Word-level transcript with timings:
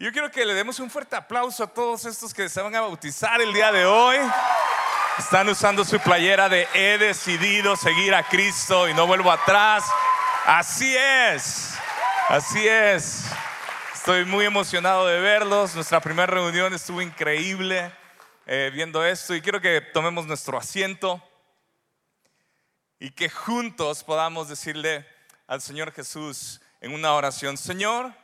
Yo 0.00 0.10
quiero 0.12 0.30
que 0.30 0.46
le 0.46 0.54
demos 0.54 0.80
un 0.80 0.88
fuerte 0.88 1.14
aplauso 1.14 1.62
a 1.62 1.66
todos 1.66 2.06
estos 2.06 2.32
que 2.32 2.48
se 2.48 2.62
van 2.62 2.74
a 2.74 2.80
bautizar 2.80 3.38
el 3.42 3.52
día 3.52 3.70
de 3.70 3.84
hoy. 3.84 4.16
Están 5.18 5.46
usando 5.50 5.84
su 5.84 6.00
playera 6.00 6.48
de 6.48 6.66
he 6.72 6.96
decidido 6.96 7.76
seguir 7.76 8.14
a 8.14 8.22
Cristo 8.22 8.88
y 8.88 8.94
no 8.94 9.06
vuelvo 9.06 9.30
atrás. 9.30 9.84
Así 10.46 10.96
es, 10.96 11.74
así 12.30 12.66
es. 12.66 13.26
Estoy 13.92 14.24
muy 14.24 14.46
emocionado 14.46 15.06
de 15.06 15.20
verlos. 15.20 15.74
Nuestra 15.74 16.00
primera 16.00 16.28
reunión 16.28 16.72
estuvo 16.72 17.02
increíble 17.02 17.92
eh, 18.46 18.70
viendo 18.72 19.04
esto 19.04 19.34
y 19.34 19.42
quiero 19.42 19.60
que 19.60 19.82
tomemos 19.82 20.26
nuestro 20.26 20.56
asiento 20.56 21.22
y 22.98 23.10
que 23.10 23.28
juntos 23.28 24.02
podamos 24.02 24.48
decirle 24.48 25.06
al 25.46 25.60
Señor 25.60 25.92
Jesús 25.92 26.62
en 26.80 26.94
una 26.94 27.12
oración, 27.12 27.58
Señor, 27.58 28.14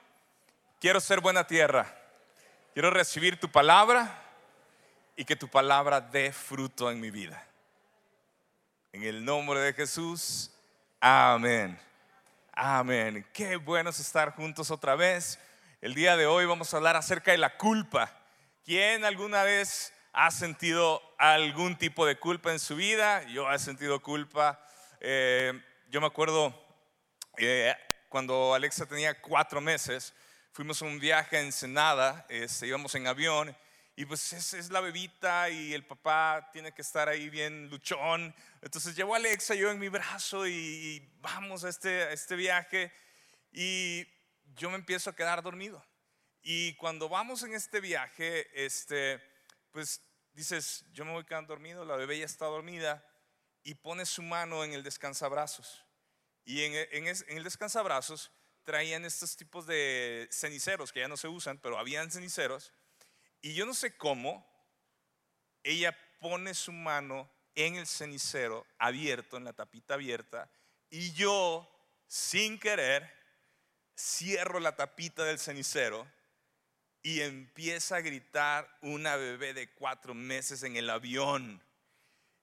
quiero 0.80 1.00
ser 1.00 1.20
buena 1.20 1.46
tierra, 1.46 1.94
quiero 2.72 2.90
recibir 2.90 3.38
tu 3.40 3.50
palabra 3.50 4.22
y 5.16 5.24
que 5.24 5.36
tu 5.36 5.48
palabra 5.48 6.00
dé 6.00 6.32
fruto 6.32 6.90
en 6.90 7.00
mi 7.00 7.10
vida. 7.10 7.46
En 8.92 9.02
el 9.02 9.24
nombre 9.24 9.60
de 9.60 9.72
Jesús, 9.72 10.50
amén. 11.00 11.78
Amén. 12.52 13.26
Qué 13.34 13.56
bueno 13.56 13.90
es 13.90 14.00
estar 14.00 14.34
juntos 14.34 14.70
otra 14.70 14.94
vez. 14.94 15.38
El 15.82 15.94
día 15.94 16.16
de 16.16 16.26
hoy 16.26 16.46
vamos 16.46 16.72
a 16.72 16.78
hablar 16.78 16.96
acerca 16.96 17.32
de 17.32 17.38
la 17.38 17.58
culpa. 17.58 18.10
¿Quién 18.64 19.04
alguna 19.04 19.42
vez 19.42 19.92
ha 20.12 20.30
sentido 20.30 21.02
algún 21.18 21.76
tipo 21.76 22.06
de 22.06 22.18
culpa 22.18 22.52
en 22.52 22.58
su 22.58 22.74
vida? 22.74 23.22
Yo 23.24 23.52
he 23.52 23.58
sentido 23.58 24.00
culpa. 24.00 24.58
Eh, 25.00 25.52
yo 25.90 26.00
me 26.00 26.06
acuerdo 26.06 26.54
eh, 27.36 27.74
cuando 28.08 28.54
Alexa 28.54 28.86
tenía 28.86 29.20
cuatro 29.20 29.60
meses, 29.60 30.14
fuimos 30.56 30.80
a 30.80 30.86
un 30.86 30.98
viaje 30.98 31.36
a 31.36 31.42
Ensenada, 31.42 32.24
este, 32.30 32.66
íbamos 32.66 32.94
en 32.94 33.06
avión 33.06 33.54
y 33.94 34.06
pues 34.06 34.32
es, 34.32 34.54
es, 34.54 34.70
la 34.70 34.80
bebita 34.80 35.50
y 35.50 35.74
el 35.74 35.84
papá 35.84 36.48
tiene 36.50 36.72
que 36.72 36.80
estar 36.80 37.10
ahí 37.10 37.28
bien 37.28 37.68
luchón. 37.68 38.34
Entonces 38.62 38.96
llevo 38.96 39.12
a 39.12 39.18
Alexa 39.18 39.54
yo 39.54 39.70
en 39.70 39.78
mi 39.78 39.90
brazo 39.90 40.46
y, 40.46 41.06
vamos 41.20 41.62
a 41.64 41.68
este, 41.68 42.04
a 42.04 42.12
este 42.12 42.36
viaje 42.36 42.90
y 43.52 44.06
yo 44.56 44.70
me 44.70 44.76
empiezo 44.76 45.10
a 45.10 45.14
quedar 45.14 45.42
dormido. 45.42 45.84
Y 46.40 46.72
cuando 46.76 47.10
vamos 47.10 47.42
en 47.42 47.52
este 47.52 47.82
viaje, 47.82 48.48
este, 48.54 49.22
pues 49.72 50.00
dices, 50.32 50.86
yo 50.94 51.04
me 51.04 51.12
voy 51.12 51.24
quedando 51.24 51.48
dormido, 51.48 51.84
la 51.84 51.96
bebé 51.96 52.18
ya 52.18 52.24
está 52.24 52.46
dormida 52.46 53.04
y 53.62 53.74
pone 53.74 54.06
su 54.06 54.22
mano 54.22 54.64
en 54.64 54.72
el 54.72 54.82
descansabrazos. 54.82 55.84
Y 56.46 56.62
en, 56.62 56.72
en, 56.92 57.08
en 57.08 57.36
el 57.36 57.44
descansabrazos 57.44 58.32
traían 58.66 59.04
estos 59.04 59.36
tipos 59.36 59.64
de 59.66 60.28
ceniceros 60.30 60.92
que 60.92 61.00
ya 61.00 61.08
no 61.08 61.16
se 61.16 61.28
usan, 61.28 61.56
pero 61.58 61.78
habían 61.78 62.10
ceniceros 62.10 62.72
y 63.40 63.54
yo 63.54 63.64
no 63.64 63.74
sé 63.74 63.96
cómo, 63.96 64.44
ella 65.62 65.96
pone 66.18 66.52
su 66.52 66.72
mano 66.72 67.30
en 67.54 67.76
el 67.76 67.86
cenicero 67.86 68.66
abierto, 68.76 69.36
en 69.36 69.44
la 69.44 69.52
tapita 69.52 69.94
abierta, 69.94 70.50
y 70.90 71.12
yo, 71.12 71.70
sin 72.08 72.58
querer, 72.58 73.08
cierro 73.96 74.58
la 74.58 74.74
tapita 74.74 75.22
del 75.22 75.38
cenicero 75.38 76.10
y 77.02 77.20
empieza 77.20 77.96
a 77.96 78.00
gritar 78.00 78.68
una 78.82 79.14
bebé 79.14 79.54
de 79.54 79.72
cuatro 79.74 80.12
meses 80.12 80.64
en 80.64 80.74
el 80.76 80.90
avión. 80.90 81.62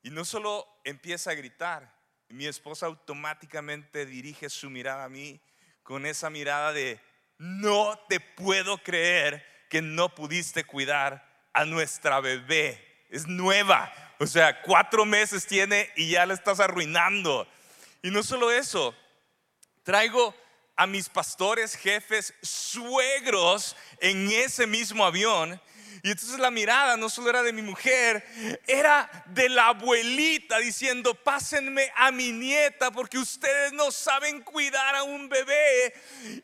Y 0.04 0.10
no 0.10 0.24
solo 0.24 0.68
empieza 0.86 1.32
a 1.32 1.36
gritar, 1.36 1.94
mi 2.30 2.46
esposa 2.46 2.86
automáticamente 2.86 4.06
dirige 4.06 4.50
su 4.50 4.70
mirada 4.70 5.04
a 5.04 5.10
mí 5.10 5.42
con 5.84 6.06
esa 6.06 6.30
mirada 6.30 6.73
de, 6.73 7.00
no 7.38 8.00
te 8.09 8.20
puedo 8.20 8.78
creer 8.78 9.45
que 9.70 9.81
no 9.81 10.14
pudiste 10.16 10.64
cuidar 10.64 11.28
a 11.53 11.66
nuestra 11.66 12.20
bebé. 12.20 13.06
Es 13.09 13.28
nueva. 13.28 13.94
O 14.20 14.26
sea, 14.26 14.61
cuatro 14.61 15.06
meses 15.06 15.45
tiene 15.45 15.92
y 15.95 16.11
ya 16.11 16.26
la 16.26 16.34
estás 16.34 16.59
arruinando. 16.59 17.48
Y 18.02 18.10
no 18.10 18.23
solo 18.23 18.52
eso, 18.52 18.95
traigo 19.83 20.36
a 20.76 20.88
mis 20.88 21.10
pastores, 21.10 21.76
jefes, 21.76 22.33
suegros 22.42 23.76
en 24.00 24.32
ese 24.32 24.65
mismo 24.65 25.05
avión. 25.05 25.61
Y 26.05 26.11
entonces 26.11 26.37
la 26.37 26.52
mirada 26.52 26.97
no 26.97 27.09
solo 27.09 27.30
era 27.30 27.41
de 27.41 27.53
mi 27.53 27.61
mujer, 27.61 28.27
era 28.67 29.09
de 29.27 29.47
la 29.47 29.67
abuelita 29.67 30.59
diciendo, 30.59 31.15
pásenme 31.15 31.89
a 31.95 32.11
mi 32.11 32.33
nieta 32.33 32.91
porque 32.91 33.17
ustedes 33.17 33.71
no 33.71 33.89
saben 33.89 34.41
cuidar 34.41 34.95
a 34.95 35.03
un 35.03 35.30
bebé. 35.30 35.93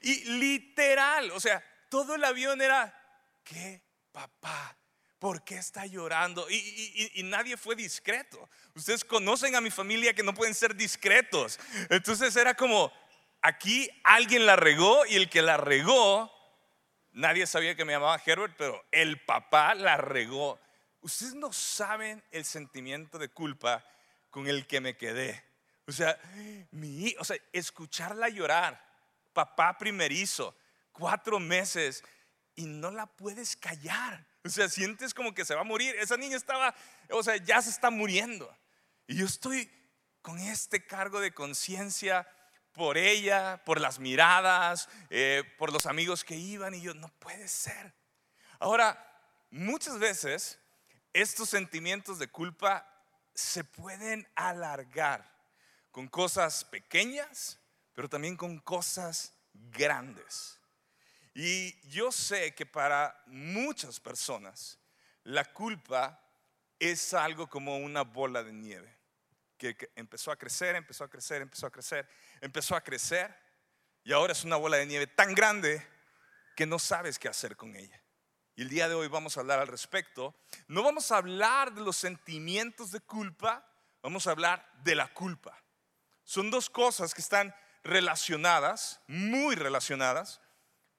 Y 0.01 0.23
literal, 0.39 1.31
o 1.31 1.41
sea, 1.41 1.61
todo 1.89 2.15
el 2.15 2.23
avión 2.23 2.61
era, 2.61 2.95
qué, 3.43 3.83
papá? 4.13 4.77
¿Por 5.19 5.43
qué 5.43 5.57
está 5.57 5.85
llorando? 5.85 6.49
Y, 6.49 7.21
nadie 7.25 7.57
fue 7.57 7.75
discreto. 7.75 8.49
Ustedes 8.73 9.03
conocen 9.03 9.57
a 9.57 9.61
mi 9.61 9.71
familia 9.71 10.13
que 10.13 10.23
no 10.23 10.33
pueden 10.33 10.55
ser 10.55 10.73
discretos. 10.73 11.59
Entonces 11.89 12.33
era 12.37 12.53
como, 12.53 12.93
aquí 13.41 13.89
alguien 14.05 14.45
la 14.45 14.55
regó 14.55 15.05
y 15.05 15.15
el 15.15 15.29
que 15.29 15.41
la 15.41 15.57
regó, 15.57 16.31
nadie 17.11 17.47
sabía 17.47 17.75
que 17.75 17.85
me 17.85 17.93
llamaba 17.93 18.21
Herbert, 18.25 18.55
pero 18.57 18.83
el 18.91 19.19
papá 19.21 19.75
la 19.75 19.97
regó. 19.97 20.59
Ustedes 21.01 21.33
no 21.35 21.53
saben 21.53 22.23
el 22.31 22.45
sentimiento 22.45 23.17
de 23.17 23.29
culpa 23.29 23.85
con 24.29 24.47
el 24.47 24.67
que 24.67 24.81
me 24.81 24.97
quedé. 24.97 25.43
O 25.87 25.91
sea, 25.91 26.19
mi, 26.71 27.15
o 27.17 27.23
sea, 27.23 27.37
escucharla 27.51 28.29
llorar, 28.29 28.79
papá 29.33 29.77
primerizo, 29.77 30.55
cuatro 30.91 31.39
meses 31.39 32.03
y 32.55 32.65
no 32.65 32.91
la 32.91 33.07
puedes 33.07 33.55
callar. 33.55 34.25
O 34.43 34.49
sea, 34.49 34.69
sientes 34.69 35.13
como 35.13 35.33
que 35.33 35.45
se 35.45 35.55
va 35.55 35.61
a 35.61 35.65
morir. 35.65 35.95
Esa 35.95 36.17
niña 36.17 36.37
estaba, 36.37 36.75
o 37.09 37.23
sea, 37.23 37.37
ya 37.37 37.61
se 37.61 37.69
está 37.69 37.89
muriendo. 37.89 38.55
Y 39.07 39.17
yo 39.17 39.25
estoy 39.25 39.71
con 40.21 40.37
este 40.39 40.85
cargo 40.85 41.19
de 41.19 41.33
conciencia 41.33 42.27
por 42.73 42.97
ella, 42.97 43.61
por 43.65 43.79
las 43.81 43.99
miradas, 43.99 44.89
eh, 45.09 45.43
por 45.57 45.71
los 45.73 45.85
amigos 45.85 46.23
que 46.23 46.35
iban. 46.35 46.73
Y 46.73 46.81
yo, 46.81 46.93
no 46.93 47.09
puede 47.19 47.47
ser. 47.47 47.93
Ahora, 48.59 49.05
muchas 49.51 49.99
veces 49.99 50.59
estos 51.13 51.49
sentimientos 51.49 52.19
de 52.19 52.27
culpa 52.27 52.85
se 53.33 53.63
pueden 53.63 54.27
alargar 54.35 55.29
con 55.91 56.07
cosas 56.07 56.63
pequeñas, 56.65 57.59
pero 57.93 58.09
también 58.09 58.35
con 58.35 58.59
cosas 58.59 59.33
grandes. 59.53 60.59
Y 61.33 61.79
yo 61.89 62.11
sé 62.11 62.53
que 62.53 62.65
para 62.65 63.21
muchas 63.27 63.99
personas 63.99 64.77
la 65.23 65.45
culpa 65.45 66.21
es 66.79 67.13
algo 67.13 67.47
como 67.47 67.77
una 67.77 68.03
bola 68.03 68.43
de 68.43 68.53
nieve, 68.53 68.97
que, 69.57 69.75
empezó 69.95 70.31
a 70.31 70.37
crecer, 70.37 70.75
empezó 70.75 71.03
a 71.03 71.09
crecer, 71.09 71.41
empezó 71.41 71.67
a 71.67 71.71
crecer, 71.71 72.07
empezó 72.41 72.75
a 72.75 72.81
crecer, 72.81 73.35
y 74.03 74.13
ahora 74.13 74.33
es 74.33 74.43
una 74.43 74.55
bola 74.55 74.77
de 74.77 74.85
nieve 74.85 75.07
tan 75.07 75.33
grande 75.35 75.85
que 76.55 76.65
no 76.65 76.79
sabes 76.79 77.19
qué 77.19 77.27
hacer 77.27 77.55
con 77.55 77.75
ella. 77.75 78.01
Y 78.55 78.63
el 78.63 78.69
día 78.69 78.89
de 78.89 78.95
hoy 78.95 79.07
vamos 79.07 79.37
a 79.37 79.39
hablar 79.39 79.59
al 79.59 79.67
respecto. 79.67 80.35
No 80.67 80.83
vamos 80.83 81.11
a 81.11 81.17
hablar 81.17 81.73
de 81.73 81.81
los 81.81 81.95
sentimientos 81.95 82.91
de 82.91 82.99
culpa, 82.99 83.65
vamos 84.01 84.27
a 84.27 84.31
hablar 84.31 84.69
de 84.83 84.95
la 84.95 85.13
culpa. 85.13 85.57
Son 86.25 86.51
dos 86.51 86.69
cosas 86.69 87.13
que 87.13 87.21
están 87.21 87.55
relacionadas, 87.83 88.99
muy 89.07 89.55
relacionadas, 89.55 90.41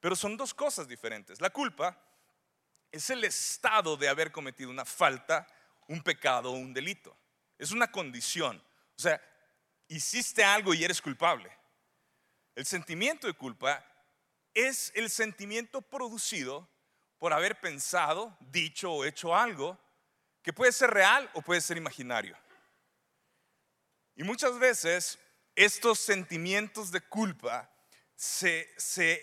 pero 0.00 0.16
son 0.16 0.36
dos 0.36 0.54
cosas 0.54 0.88
diferentes. 0.88 1.40
La 1.40 1.50
culpa 1.50 2.02
es 2.90 3.10
el 3.10 3.24
estado 3.24 3.96
de 3.96 4.08
haber 4.08 4.32
cometido 4.32 4.70
una 4.70 4.84
falta, 4.84 5.46
un 5.88 6.02
pecado 6.02 6.52
o 6.52 6.54
un 6.54 6.72
delito. 6.72 7.16
Es 7.58 7.72
una 7.72 7.92
condición. 7.92 8.56
O 8.96 9.02
sea, 9.02 9.20
hiciste 9.90 10.44
algo 10.44 10.72
y 10.72 10.84
eres 10.84 11.02
culpable. 11.02 11.50
El 12.54 12.64
sentimiento 12.64 13.26
de 13.26 13.34
culpa 13.34 13.84
es 14.54 14.92
el 14.94 15.10
sentimiento 15.10 15.82
producido 15.82 16.68
por 17.18 17.32
haber 17.32 17.60
pensado, 17.60 18.36
dicho 18.40 18.90
o 18.92 19.04
hecho 19.04 19.36
algo 19.36 19.78
que 20.42 20.52
puede 20.52 20.72
ser 20.72 20.90
real 20.90 21.28
o 21.34 21.42
puede 21.42 21.60
ser 21.60 21.76
imaginario. 21.76 22.36
Y 24.16 24.22
muchas 24.22 24.58
veces 24.58 25.18
estos 25.54 25.98
sentimientos 25.98 26.90
de 26.90 27.00
culpa 27.00 27.70
se, 28.14 28.68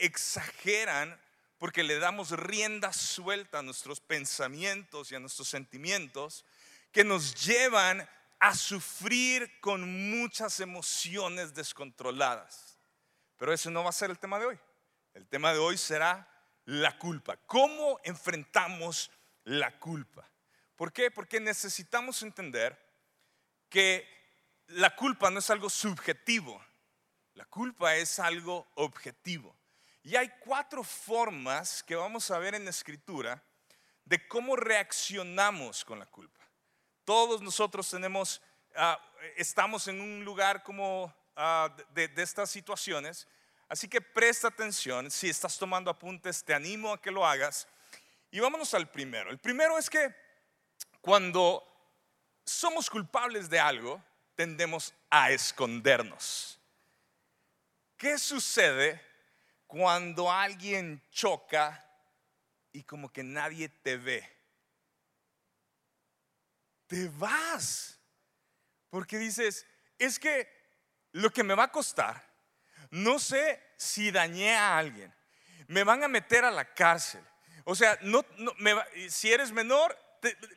exageran 0.06 1.20
porque 1.58 1.84
le 1.84 1.98
damos 1.98 2.32
rienda 2.32 2.94
suelta 2.94 3.60
a 3.60 3.64
nuestros 3.64 4.00
pensamientos 4.00 5.12
y 5.12 5.16
a 5.16 5.20
nuestros 5.20 5.48
sentimientos 5.48 6.46
que 6.92 7.04
nos 7.04 7.34
llevan 7.46 8.08
a 8.40 8.54
sufrir 8.56 9.60
con 9.60 10.10
muchas 10.12 10.60
emociones 10.60 11.54
descontroladas. 11.54 12.78
Pero 13.38 13.54
ese 13.54 13.72
no 13.72 13.84
va 13.84 13.90
a 13.90 13.94
ser 13.94 14.10
el 14.10 14.20
tema 14.20 14.40
de 14.40 14.46
hoy. 14.46 14.60
El 15.14 15.28
tema 15.28 15.54
de 15.54 15.60
hoy 15.60 15.78
será 15.78 16.28
la 16.66 16.98
culpa. 16.98 17.38
¿Cómo 17.46 18.00
enfrentamos 18.04 19.12
la 19.44 19.80
culpa? 19.80 20.30
¿Por 20.76 20.94
qué? 20.94 21.10
Porque 21.10 21.40
necesitamos 21.40 22.22
entender 22.22 22.78
que 23.70 24.08
la 24.68 24.96
culpa 24.96 25.30
no 25.30 25.40
es 25.40 25.50
algo 25.50 25.70
subjetivo, 25.70 26.64
la 27.34 27.46
culpa 27.46 27.96
es 27.96 28.20
algo 28.20 28.68
objetivo. 28.76 29.56
Y 30.04 30.16
hay 30.16 30.32
cuatro 30.40 30.84
formas 30.84 31.84
que 31.84 31.96
vamos 31.96 32.30
a 32.32 32.40
ver 32.40 32.56
en 32.56 32.64
la 32.64 32.70
escritura 32.70 33.44
de 34.06 34.28
cómo 34.28 34.56
reaccionamos 34.56 35.84
con 35.84 36.00
la 36.00 36.06
culpa. 36.06 36.37
Todos 37.08 37.42
nosotros 37.42 37.90
tenemos, 37.90 38.42
ah, 38.76 39.00
estamos 39.38 39.88
en 39.88 40.02
un 40.02 40.26
lugar 40.26 40.62
como 40.62 41.16
ah, 41.38 41.74
de, 41.94 42.10
de 42.10 42.22
estas 42.22 42.52
situaciones, 42.52 43.30
así 43.70 43.88
que 43.88 44.02
presta 44.02 44.50
atención, 44.50 45.10
si 45.10 45.30
estás 45.30 45.58
tomando 45.58 45.90
apuntes, 45.90 46.44
te 46.44 46.54
animo 46.54 46.92
a 46.92 47.02
que 47.02 47.10
lo 47.10 47.26
hagas. 47.26 47.66
Y 48.30 48.42
vámonos 48.42 48.74
al 48.74 48.92
primero. 48.92 49.30
El 49.30 49.38
primero 49.38 49.78
es 49.78 49.90
que 49.90 50.14
cuando 51.00 51.66
somos 52.44 52.90
culpables 52.90 53.50
de 53.50 53.62
algo, 53.62 54.04
tendemos 54.36 54.94
a 55.10 55.32
escondernos. 55.32 56.60
¿Qué 57.96 58.18
sucede 58.18 59.02
cuando 59.66 60.30
alguien 60.30 61.02
choca 61.10 61.90
y 62.74 62.84
como 62.84 63.08
que 63.14 63.24
nadie 63.24 63.70
te 63.70 63.96
ve? 63.96 64.37
Te 66.88 67.10
vas. 67.10 68.00
Porque 68.90 69.18
dices, 69.18 69.66
es 69.98 70.18
que 70.20 70.50
lo 71.12 71.32
que 71.32 71.44
me 71.44 71.56
va 71.56 71.64
a 71.64 71.72
costar, 71.72 72.24
no 72.90 73.20
sé 73.20 73.62
si 73.78 74.12
dañé 74.12 74.56
a 74.56 74.78
alguien, 74.78 75.14
me 75.68 75.84
van 75.84 76.04
a 76.04 76.08
meter 76.08 76.46
a 76.46 76.52
la 76.52 76.74
cárcel. 76.74 77.24
O 77.66 77.76
sea, 77.76 77.98
no, 78.02 78.26
si 79.10 79.32
eres 79.32 79.52
menor, 79.52 79.98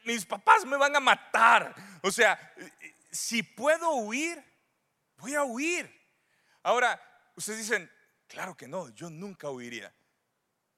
mis 0.04 0.24
papás 0.24 0.64
me 0.64 0.76
van 0.76 0.94
a 0.94 1.00
matar. 1.00 1.74
O 2.02 2.10
sea, 2.10 2.54
si 3.10 3.42
puedo 3.42 3.94
huir, 3.94 4.42
voy 5.16 5.34
a 5.34 5.42
huir. 5.42 5.90
Ahora, 6.62 7.00
ustedes 7.34 7.60
dicen, 7.60 7.90
claro 8.28 8.56
que 8.56 8.68
no, 8.68 8.88
yo 8.90 9.10
nunca 9.10 9.50
huiría. 9.50 9.92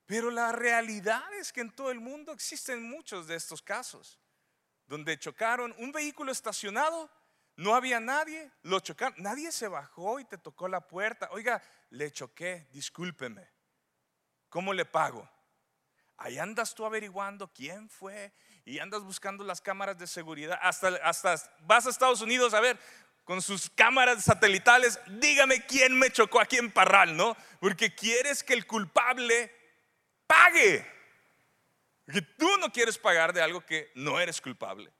Pero 0.05 0.31
la 0.31 0.51
realidad 0.51 1.23
es 1.35 1.53
que 1.53 1.61
en 1.61 1.71
todo 1.71 1.91
el 1.91 1.99
mundo 1.99 2.31
existen 2.33 2.83
muchos 2.83 3.27
de 3.27 3.35
estos 3.35 3.61
casos, 3.61 4.19
donde 4.87 5.17
chocaron 5.19 5.73
un 5.77 5.91
vehículo 5.91 6.31
estacionado, 6.31 7.09
no 7.55 7.75
había 7.75 7.99
nadie, 7.99 8.51
lo 8.63 8.79
chocaron, 8.79 9.15
nadie 9.21 9.51
se 9.51 9.67
bajó 9.67 10.19
y 10.19 10.25
te 10.25 10.37
tocó 10.37 10.67
la 10.67 10.87
puerta. 10.87 11.29
Oiga, 11.31 11.61
le 11.89 12.11
choqué, 12.11 12.67
discúlpeme. 12.71 13.47
¿Cómo 14.49 14.73
le 14.73 14.85
pago? 14.85 15.29
Ahí 16.17 16.37
andas 16.37 16.73
tú 16.73 16.85
averiguando 16.85 17.51
quién 17.51 17.89
fue 17.89 18.33
y 18.65 18.79
andas 18.79 19.03
buscando 19.03 19.43
las 19.43 19.61
cámaras 19.61 19.97
de 19.97 20.07
seguridad. 20.07 20.59
Hasta, 20.61 20.89
hasta 21.03 21.35
vas 21.61 21.85
a 21.85 21.89
Estados 21.89 22.21
Unidos 22.21 22.53
a 22.53 22.59
ver 22.59 22.79
con 23.23 23.41
sus 23.41 23.69
cámaras 23.69 24.23
satelitales, 24.23 24.99
dígame 25.07 25.65
quién 25.65 25.97
me 25.97 26.11
chocó 26.11 26.41
aquí 26.41 26.57
en 26.57 26.71
Parral, 26.71 27.15
¿no? 27.15 27.37
Porque 27.59 27.95
quieres 27.95 28.43
que 28.43 28.53
el 28.53 28.67
culpable 28.67 29.51
pague. 30.27 30.85
Que 32.11 32.21
tú 32.21 32.57
no 32.57 32.71
quieres 32.71 32.97
pagar 32.97 33.33
de 33.33 33.41
algo 33.41 33.65
que 33.65 33.91
no 33.95 34.19
eres 34.19 34.41
culpable. 34.41 34.93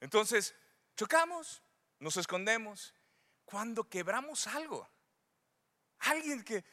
Entonces, 0.00 0.54
chocamos, 0.96 1.62
nos 1.98 2.16
escondemos. 2.16 2.94
Cuando 3.44 3.88
quebramos 3.88 4.46
algo, 4.46 4.88
alguien 5.98 6.44
que 6.44 6.64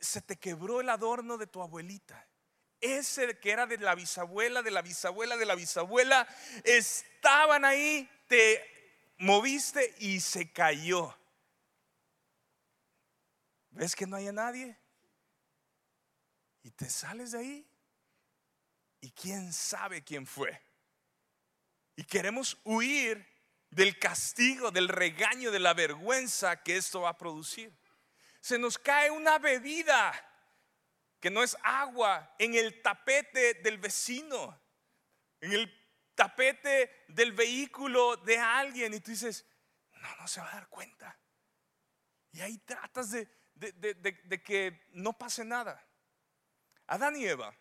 se 0.00 0.20
te 0.20 0.36
quebró 0.36 0.80
el 0.80 0.90
adorno 0.90 1.38
de 1.38 1.46
tu 1.46 1.62
abuelita 1.62 2.28
ese 2.80 3.38
que 3.38 3.50
era 3.50 3.66
de 3.66 3.78
la 3.78 3.94
bisabuela, 3.94 4.62
de 4.62 4.70
la 4.70 4.82
bisabuela, 4.82 5.36
de 5.36 5.46
la 5.46 5.54
bisabuela, 5.54 6.26
estaban 6.64 7.64
ahí, 7.64 8.08
te 8.28 8.62
moviste 9.18 9.94
y 9.98 10.20
se 10.20 10.52
cayó. 10.52 11.16
¿Ves 13.70 13.94
que 13.94 14.06
no 14.06 14.16
hay 14.16 14.26
nadie? 14.32 14.78
Y 16.62 16.70
te 16.70 16.88
sales 16.88 17.32
de 17.32 17.38
ahí. 17.38 17.70
Y 19.06 19.12
quién 19.12 19.52
sabe 19.52 20.02
quién 20.02 20.26
fue. 20.26 20.60
Y 21.94 22.02
queremos 22.02 22.58
huir 22.64 23.24
del 23.70 24.00
castigo, 24.00 24.72
del 24.72 24.88
regaño, 24.88 25.52
de 25.52 25.60
la 25.60 25.74
vergüenza 25.74 26.60
que 26.64 26.76
esto 26.76 27.02
va 27.02 27.10
a 27.10 27.16
producir. 27.16 27.72
Se 28.40 28.58
nos 28.58 28.78
cae 28.78 29.12
una 29.12 29.38
bebida 29.38 30.12
que 31.20 31.30
no 31.30 31.44
es 31.44 31.56
agua 31.62 32.34
en 32.40 32.56
el 32.56 32.82
tapete 32.82 33.54
del 33.54 33.78
vecino, 33.78 34.60
en 35.40 35.52
el 35.52 36.10
tapete 36.16 37.04
del 37.06 37.30
vehículo 37.30 38.16
de 38.16 38.38
alguien 38.38 38.92
y 38.92 38.98
tú 38.98 39.12
dices, 39.12 39.46
no, 39.92 40.16
no 40.16 40.26
se 40.26 40.40
va 40.40 40.50
a 40.50 40.54
dar 40.54 40.68
cuenta. 40.68 41.16
Y 42.32 42.40
ahí 42.40 42.58
tratas 42.58 43.12
de, 43.12 43.28
que 44.44 44.88
no 44.94 45.12
pase 45.12 45.44
nada. 45.44 45.80
Adán 46.88 47.14
y 47.14 47.24
Eva 47.24 47.56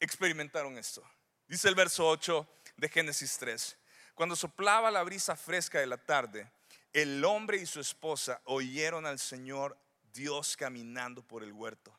experimentaron 0.00 0.78
esto. 0.78 1.02
Dice 1.46 1.68
el 1.68 1.74
verso 1.74 2.08
8 2.08 2.46
de 2.76 2.88
Génesis 2.88 3.36
3. 3.38 3.76
Cuando 4.14 4.36
soplaba 4.36 4.90
la 4.90 5.02
brisa 5.02 5.36
fresca 5.36 5.80
de 5.80 5.86
la 5.86 5.96
tarde, 5.96 6.50
el 6.92 7.24
hombre 7.24 7.58
y 7.58 7.66
su 7.66 7.80
esposa 7.80 8.40
oyeron 8.44 9.06
al 9.06 9.18
Señor 9.18 9.78
Dios 10.12 10.56
caminando 10.56 11.22
por 11.22 11.42
el 11.42 11.52
huerto. 11.52 11.96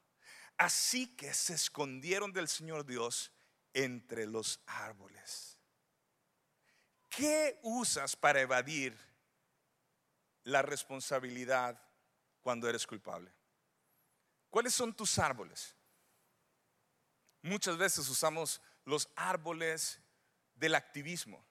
Así 0.58 1.16
que 1.16 1.34
se 1.34 1.54
escondieron 1.54 2.34
del 2.34 2.48
Señor 2.48 2.86
Dios 2.86 3.32
entre 3.74 4.26
los 4.26 4.60
árboles. 4.66 5.58
¿Qué 7.10 7.60
usas 7.64 8.16
para 8.16 8.42
evadir 8.42 8.98
la 10.44 10.62
responsabilidad 10.62 11.82
cuando 12.42 12.68
eres 12.68 12.86
culpable? 12.86 13.32
¿Cuáles 14.50 14.74
son 14.74 14.94
tus 14.94 15.18
árboles? 15.18 15.76
Muchas 17.42 17.78
veces 17.78 18.08
usamos 18.10 18.62
los 18.86 19.10
árboles 19.16 20.00
del 20.56 20.76
activismo. 20.76 21.46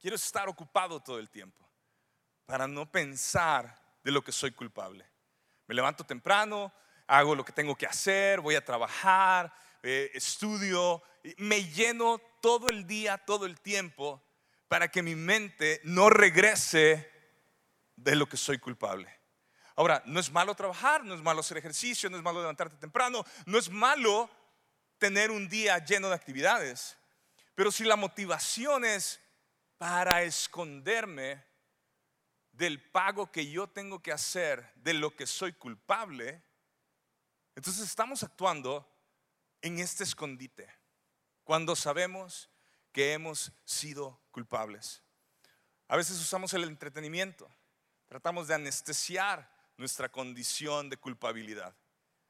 Quiero 0.00 0.16
estar 0.16 0.48
ocupado 0.48 1.00
todo 1.00 1.18
el 1.18 1.30
tiempo 1.30 1.68
para 2.46 2.66
no 2.66 2.90
pensar 2.90 3.80
de 4.02 4.12
lo 4.12 4.22
que 4.22 4.32
soy 4.32 4.52
culpable. 4.52 5.06
Me 5.66 5.74
levanto 5.74 6.04
temprano, 6.04 6.72
hago 7.06 7.34
lo 7.34 7.44
que 7.44 7.52
tengo 7.52 7.76
que 7.76 7.86
hacer, 7.86 8.40
voy 8.40 8.54
a 8.54 8.64
trabajar, 8.64 9.52
eh, 9.82 10.10
estudio, 10.14 11.02
me 11.38 11.64
lleno 11.64 12.18
todo 12.40 12.68
el 12.68 12.86
día, 12.86 13.18
todo 13.18 13.46
el 13.46 13.60
tiempo, 13.60 14.22
para 14.68 14.88
que 14.88 15.02
mi 15.02 15.14
mente 15.14 15.80
no 15.84 16.10
regrese 16.10 17.10
de 17.96 18.14
lo 18.14 18.28
que 18.28 18.36
soy 18.36 18.58
culpable. 18.58 19.20
Ahora, 19.76 20.02
no 20.06 20.20
es 20.20 20.30
malo 20.30 20.54
trabajar, 20.54 21.04
no 21.04 21.14
es 21.14 21.22
malo 21.22 21.40
hacer 21.40 21.58
ejercicio, 21.58 22.10
no 22.10 22.16
es 22.16 22.22
malo 22.22 22.40
levantarte 22.40 22.76
temprano, 22.76 23.24
no 23.46 23.58
es 23.58 23.70
malo 23.70 24.30
tener 25.00 25.32
un 25.32 25.48
día 25.48 25.84
lleno 25.84 26.08
de 26.10 26.14
actividades, 26.14 26.96
pero 27.56 27.72
si 27.72 27.82
la 27.84 27.96
motivación 27.96 28.84
es 28.84 29.18
para 29.78 30.22
esconderme 30.22 31.42
del 32.52 32.80
pago 32.90 33.32
que 33.32 33.50
yo 33.50 33.66
tengo 33.66 34.00
que 34.00 34.12
hacer 34.12 34.72
de 34.76 34.94
lo 34.94 35.16
que 35.16 35.26
soy 35.26 35.54
culpable, 35.54 36.44
entonces 37.56 37.88
estamos 37.88 38.22
actuando 38.22 38.86
en 39.62 39.78
este 39.78 40.04
escondite 40.04 40.72
cuando 41.42 41.74
sabemos 41.74 42.50
que 42.92 43.14
hemos 43.14 43.52
sido 43.64 44.20
culpables. 44.30 45.02
A 45.88 45.96
veces 45.96 46.20
usamos 46.20 46.52
el 46.52 46.64
entretenimiento, 46.64 47.50
tratamos 48.06 48.48
de 48.48 48.54
anestesiar 48.54 49.50
nuestra 49.78 50.10
condición 50.10 50.90
de 50.90 50.98
culpabilidad 50.98 51.74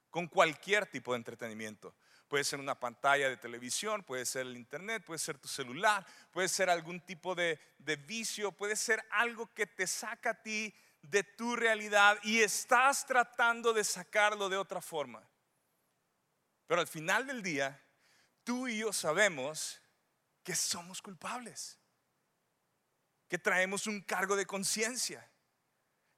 con 0.08 0.28
cualquier 0.28 0.86
tipo 0.86 1.12
de 1.12 1.18
entretenimiento. 1.18 1.94
Puede 2.30 2.44
ser 2.44 2.60
una 2.60 2.78
pantalla 2.78 3.28
de 3.28 3.36
televisión, 3.36 4.04
puede 4.04 4.24
ser 4.24 4.42
el 4.42 4.56
internet, 4.56 5.02
puede 5.04 5.18
ser 5.18 5.36
tu 5.36 5.48
celular, 5.48 6.06
puede 6.30 6.48
ser 6.48 6.70
algún 6.70 7.00
tipo 7.00 7.34
de, 7.34 7.58
vicio, 8.06 8.52
puede 8.52 8.76
ser 8.76 9.04
algo 9.10 9.52
que 9.52 9.66
te 9.66 9.84
saca 9.88 10.30
a 10.30 10.40
ti 10.40 10.72
de 11.02 11.24
tu 11.24 11.56
realidad 11.56 12.20
y 12.22 12.40
estás 12.40 13.04
tratando 13.04 13.72
de 13.72 13.82
sacarlo 13.82 14.48
de 14.48 14.56
otra 14.56 14.80
forma. 14.80 15.28
Pero 16.68 16.80
al 16.80 16.86
final 16.86 17.26
del 17.26 17.42
día, 17.42 17.84
tú 18.44 18.68
y 18.68 18.78
yo 18.78 18.92
sabemos 18.92 19.82
que 20.44 20.54
somos 20.54 21.02
culpables, 21.02 21.80
que 23.26 23.38
traemos 23.38 23.88
un 23.88 24.02
cargo 24.02 24.36
de 24.36 24.46
conciencia, 24.46 25.28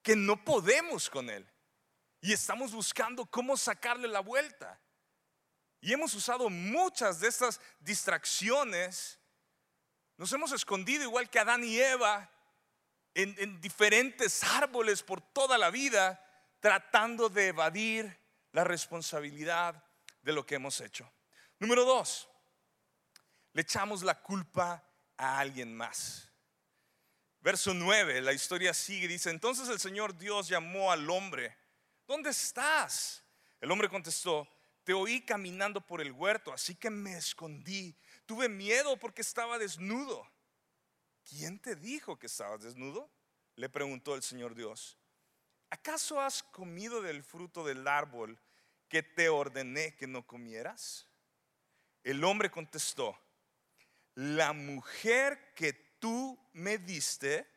que 0.02 0.14
no 0.14 0.44
podemos 0.44 1.08
con 1.08 1.30
él 1.30 1.50
y 2.20 2.34
estamos 2.34 2.72
buscando 2.72 3.24
cómo 3.24 3.56
sacarle 3.56 4.08
la 4.08 4.20
vuelta. 4.20 4.78
Y 5.82 5.92
hemos 5.92 6.14
usado 6.14 6.48
muchas 6.48 7.18
de 7.18 7.28
estas 7.28 7.60
distracciones. 7.80 9.18
Nos 10.16 10.32
hemos 10.32 10.52
escondido 10.52 11.02
igual 11.02 11.28
que 11.28 11.40
Adán 11.40 11.64
y 11.64 11.76
Eva 11.76 12.30
en, 13.14 13.60
diferentes 13.60 14.44
árboles 14.44 15.02
por 15.02 15.20
toda 15.20 15.58
la 15.58 15.70
vida 15.70 16.24
tratando 16.60 17.28
de 17.28 17.48
evadir 17.48 18.16
la 18.52 18.62
responsabilidad 18.62 19.84
de 20.22 20.32
lo 20.32 20.46
que 20.46 20.54
hemos 20.54 20.80
hecho. 20.80 21.12
Número 21.58 21.84
dos, 21.84 22.28
le 23.52 23.62
echamos 23.62 24.04
la 24.04 24.22
culpa 24.22 24.84
a 25.16 25.40
alguien 25.40 25.76
más. 25.76 26.30
Verso 27.40 27.74
9, 27.74 28.20
la 28.20 28.32
historia 28.32 28.72
sigue, 28.72 29.08
dice, 29.08 29.30
entonces 29.30 29.68
el 29.68 29.80
Señor 29.80 30.16
Dios 30.16 30.46
llamó 30.46 30.92
al 30.92 31.10
hombre, 31.10 31.56
¿dónde 32.06 32.30
estás? 32.30 33.24
El 33.60 33.72
hombre 33.72 33.88
contestó, 33.88 34.46
te 34.84 34.92
oí 34.92 35.22
caminando 35.22 35.80
por 35.80 36.00
el 36.00 36.12
huerto, 36.12 36.52
así 36.52 36.74
que 36.74 36.90
me 36.90 37.16
escondí. 37.16 37.96
Tuve 38.26 38.48
miedo 38.48 38.96
porque 38.98 39.22
estaba 39.22 39.58
desnudo. 39.58 40.26
¿Quién 41.24 41.58
te 41.58 41.76
dijo 41.76 42.18
que 42.18 42.26
estabas 42.26 42.62
desnudo? 42.62 43.10
Le 43.56 43.68
preguntó 43.68 44.14
el 44.14 44.22
Señor 44.22 44.54
Dios. 44.54 44.98
¿Acaso 45.70 46.20
has 46.20 46.42
comido 46.42 47.00
del 47.00 47.22
fruto 47.22 47.64
del 47.64 47.86
árbol 47.86 48.38
que 48.88 49.02
te 49.02 49.28
ordené 49.28 49.94
que 49.94 50.06
no 50.06 50.26
comieras? 50.26 51.06
El 52.02 52.24
hombre 52.24 52.50
contestó, 52.50 53.16
la 54.14 54.52
mujer 54.52 55.54
que 55.54 55.72
tú 55.72 56.38
me 56.52 56.78
diste 56.78 57.48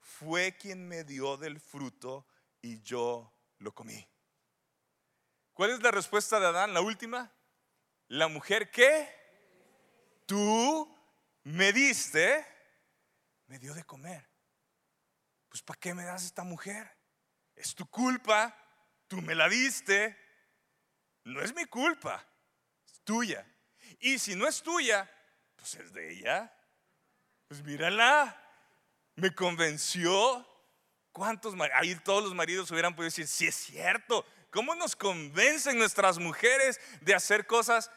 fue 0.00 0.56
quien 0.56 0.86
me 0.86 1.04
dio 1.04 1.36
del 1.36 1.60
fruto 1.60 2.26
y 2.60 2.82
yo 2.82 3.32
lo 3.58 3.72
comí. 3.72 4.06
¿Cuál 5.52 5.70
es 5.70 5.82
la 5.82 5.90
respuesta 5.90 6.40
de 6.40 6.46
Adán? 6.46 6.74
La 6.74 6.80
última. 6.80 7.30
La 8.08 8.28
mujer 8.28 8.70
que 8.70 9.08
tú 10.26 10.88
me 11.44 11.72
diste, 11.72 12.46
me 13.46 13.58
dio 13.58 13.74
de 13.74 13.84
comer. 13.84 14.28
Pues 15.48 15.62
¿para 15.62 15.78
qué 15.78 15.94
me 15.94 16.04
das 16.04 16.24
esta 16.24 16.44
mujer? 16.44 16.90
Es 17.54 17.74
tu 17.74 17.86
culpa, 17.86 18.56
tú 19.08 19.20
me 19.20 19.34
la 19.34 19.48
diste. 19.48 20.18
No 21.24 21.42
es 21.42 21.54
mi 21.54 21.66
culpa, 21.66 22.26
es 22.86 23.00
tuya. 23.00 23.46
Y 24.00 24.18
si 24.18 24.34
no 24.34 24.48
es 24.48 24.62
tuya, 24.62 25.10
pues 25.56 25.74
es 25.74 25.92
de 25.92 26.12
ella. 26.12 26.52
Pues 27.48 27.62
mírala, 27.62 28.36
me 29.16 29.34
convenció. 29.34 30.48
¿Cuántos 31.12 31.54
Ahí 31.74 31.94
todos 31.96 32.24
los 32.24 32.34
maridos 32.34 32.70
hubieran 32.70 32.94
podido 32.94 33.08
decir, 33.08 33.26
sí 33.26 33.46
es 33.46 33.54
cierto. 33.54 34.24
¿Cómo 34.52 34.74
nos 34.74 34.94
convencen 34.94 35.78
nuestras 35.78 36.18
mujeres 36.18 36.78
de 37.00 37.14
hacer 37.14 37.46
cosas 37.46 37.90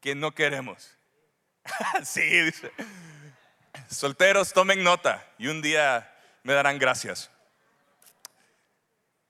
que 0.00 0.14
no 0.14 0.32
queremos? 0.32 0.96
sí, 2.04 2.20
dice. 2.20 2.72
Solteros, 3.90 4.52
tomen 4.52 4.84
nota 4.84 5.28
y 5.38 5.48
un 5.48 5.60
día 5.60 6.14
me 6.44 6.52
darán 6.52 6.78
gracias. 6.78 7.28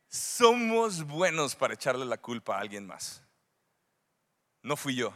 Somos 0.09 1.05
buenos 1.05 1.57
para 1.57 1.73
echarle 1.73 2.05
la 2.05 2.19
culpa 2.19 2.57
a 2.57 2.61
alguien 2.61 2.87
más. 2.87 3.23
No 4.63 4.77
fui 4.77 4.95
yo. 4.95 5.15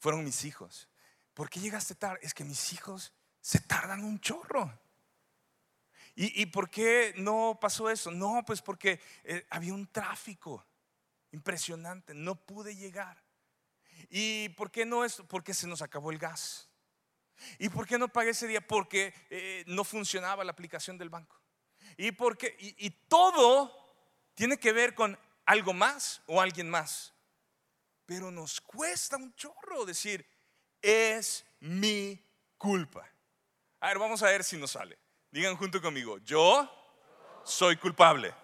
Fueron 0.00 0.22
mis 0.22 0.44
hijos. 0.44 0.86
¿Por 1.32 1.48
qué 1.48 1.60
llegaste 1.60 1.94
tarde? 1.94 2.18
Es 2.20 2.34
que 2.34 2.44
mis 2.44 2.74
hijos 2.74 3.14
se 3.40 3.60
tardan 3.60 4.04
un 4.04 4.20
chorro. 4.20 4.78
¿Y, 6.20 6.46
por 6.46 6.68
qué 6.68 7.14
no 7.16 7.56
pasó 7.60 7.88
eso? 7.88 8.10
No, 8.10 8.42
pues 8.44 8.60
porque 8.60 9.00
eh, 9.22 9.46
había 9.50 9.72
un 9.72 9.86
tráfico 9.86 10.66
impresionante, 11.30 12.12
no 12.12 12.34
pude 12.34 12.74
llegar. 12.74 13.22
¿Y 14.10 14.48
por 14.50 14.72
qué 14.72 14.84
no 14.84 15.04
esto? 15.04 15.24
Porque 15.28 15.54
se 15.54 15.68
nos 15.68 15.80
acabó 15.80 16.10
el 16.10 16.18
gas. 16.18 16.68
¿Y 17.60 17.68
por 17.68 17.86
qué 17.86 17.98
no 17.98 18.08
pagué 18.08 18.30
ese 18.30 18.48
día? 18.48 18.60
Porque 18.60 19.14
eh, 19.30 19.62
no 19.68 19.84
funcionaba 19.84 20.42
la 20.42 20.50
aplicación 20.50 20.98
del 20.98 21.08
banco. 21.08 21.40
¿Y, 21.96 22.10
porque, 22.10 22.56
y 22.58 22.90
todo 23.06 23.72
tiene 24.34 24.58
que 24.58 24.72
ver 24.72 24.96
con 24.96 25.16
algo 25.44 25.72
más 25.72 26.20
o 26.26 26.40
alguien 26.40 26.68
más. 26.68 27.14
Pero 28.06 28.32
nos 28.32 28.60
cuesta 28.60 29.16
un 29.16 29.32
chorro 29.34 29.84
decir, 29.84 30.26
es 30.82 31.46
mi 31.60 32.20
culpa. 32.56 33.08
A 33.78 33.86
ver, 33.86 33.98
vamos 34.00 34.20
a 34.24 34.26
ver 34.26 34.42
si 34.42 34.56
nos 34.56 34.72
sale. 34.72 34.98
Digan 35.30 35.56
junto 35.56 35.80
conmigo, 35.80 36.18
yo 36.18 36.70
soy 37.44 37.76
culpable. 37.76 38.34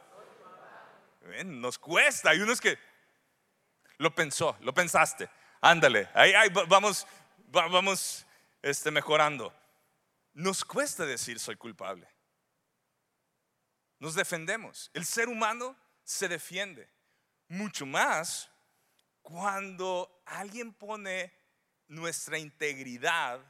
Nos 1.45 1.79
cuesta. 1.79 2.31
Hay 2.31 2.41
unos 2.41 2.61
que 2.61 2.79
lo 3.99 4.15
pensó, 4.15 4.57
lo 4.61 4.75
pensaste. 4.75 5.29
Ándale, 5.61 6.09
ahí, 6.13 6.33
vamos, 6.69 7.07
vamos 7.49 8.27
este, 8.61 8.91
mejorando. 8.91 9.55
Nos 10.35 10.65
cuesta 10.65 11.07
decir 11.07 11.39
soy 11.39 11.57
culpable. 11.57 12.07
Nos 13.99 14.15
defendemos. 14.15 14.91
El 14.93 15.07
ser 15.07 15.29
humano 15.29 15.77
se 16.03 16.29
defiende 16.29 16.91
mucho 17.49 17.87
más 17.87 18.51
cuando 19.23 20.23
alguien 20.27 20.75
pone 20.75 21.33
nuestra 21.87 22.37
integridad 22.39 23.41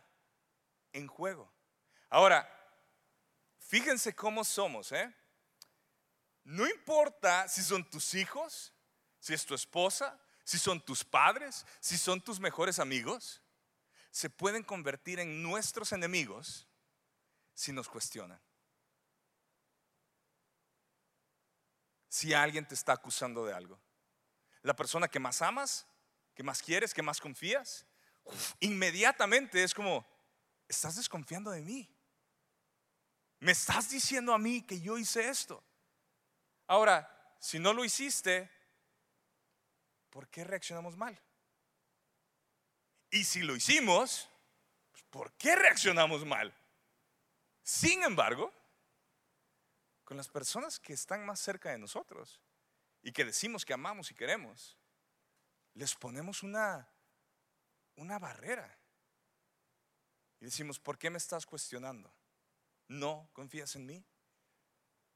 en 0.93 1.09
juego. 1.09 1.53
Ahora, 2.11 2.49
fíjense 3.67 4.15
cómo 4.15 4.45
somos, 4.45 4.93
¿eh? 4.93 5.13
No 6.45 6.69
importa 6.69 7.49
si 7.49 7.63
son 7.63 7.89
tus 7.89 8.15
hijos, 8.15 8.73
si 9.19 9.33
es 9.33 9.47
tu 9.47 9.55
esposa, 9.55 10.21
si 10.45 10.59
son 10.59 10.81
tus 10.81 11.03
padres, 11.03 11.65
si 11.81 11.97
son 11.97 12.21
tus 12.21 12.39
mejores 12.39 12.79
amigos, 12.79 13.41
se 14.11 14.31
pueden 14.31 14.63
convertir 14.63 15.19
en 15.19 15.43
nuestros 15.43 15.93
enemigos 15.93 16.69
si 17.55 17.73
nos 17.73 17.89
cuestionan. 17.89 18.41
Si 22.09 22.33
alguien 22.33 22.69
te 22.69 22.75
está 22.75 22.93
acusando 22.93 23.45
de 23.45 23.55
algo. 23.55 23.81
La 24.63 24.77
persona 24.77 25.09
que 25.09 25.19
más 25.19 25.43
amas, 25.43 25.87
que 26.35 26.43
más 26.43 26.63
quieres, 26.63 26.95
que 26.95 27.03
más 27.03 27.21
confías, 27.21 27.87
inmediatamente 28.61 29.65
es 29.65 29.75
como, 29.75 30.07
estás 30.69 30.97
desconfiando 30.97 31.51
de 31.51 31.63
mí. 31.63 31.94
Me 33.41 33.53
estás 33.53 33.91
diciendo 33.91 34.33
a 34.33 34.39
mí 34.39 34.63
que 34.63 34.81
yo 34.81 34.99
hice 34.99 35.29
esto. 35.29 35.63
Ahora, 36.67 37.37
si 37.39 37.59
no 37.59 37.73
lo 37.73 37.85
hiciste, 37.85 38.51
¿por 40.11 40.29
qué 40.29 40.45
reaccionamos 40.45 40.97
mal? 40.97 41.21
Y 43.11 43.25
si 43.25 43.43
lo 43.43 43.55
hicimos, 43.55 44.29
pues, 44.91 45.05
¿por 45.11 45.33
qué 45.35 45.55
reaccionamos 45.55 46.25
mal? 46.25 46.55
Sin 47.63 48.03
embargo, 48.03 48.53
con 50.05 50.17
las 50.17 50.29
personas 50.29 50.79
que 50.79 50.93
están 50.93 51.25
más 51.25 51.41
cerca 51.41 51.71
de 51.71 51.79
nosotros 51.79 52.41
y 53.03 53.13
que 53.13 53.25
decimos 53.25 53.65
que 53.65 53.73
amamos 53.73 54.11
y 54.11 54.15
queremos, 54.15 54.77
les 55.75 55.95
ponemos 55.95 56.43
una, 56.43 56.89
una 57.97 58.19
barrera. 58.19 58.79
Y 60.41 60.47
decimos, 60.47 60.79
¿por 60.79 60.99
qué 60.99 61.11
me 61.11 61.19
estás 61.19 61.47
cuestionando? 61.47 62.13
¿No 62.89 63.29
confías 63.33 63.75
en 63.77 63.87
mí? 63.87 64.05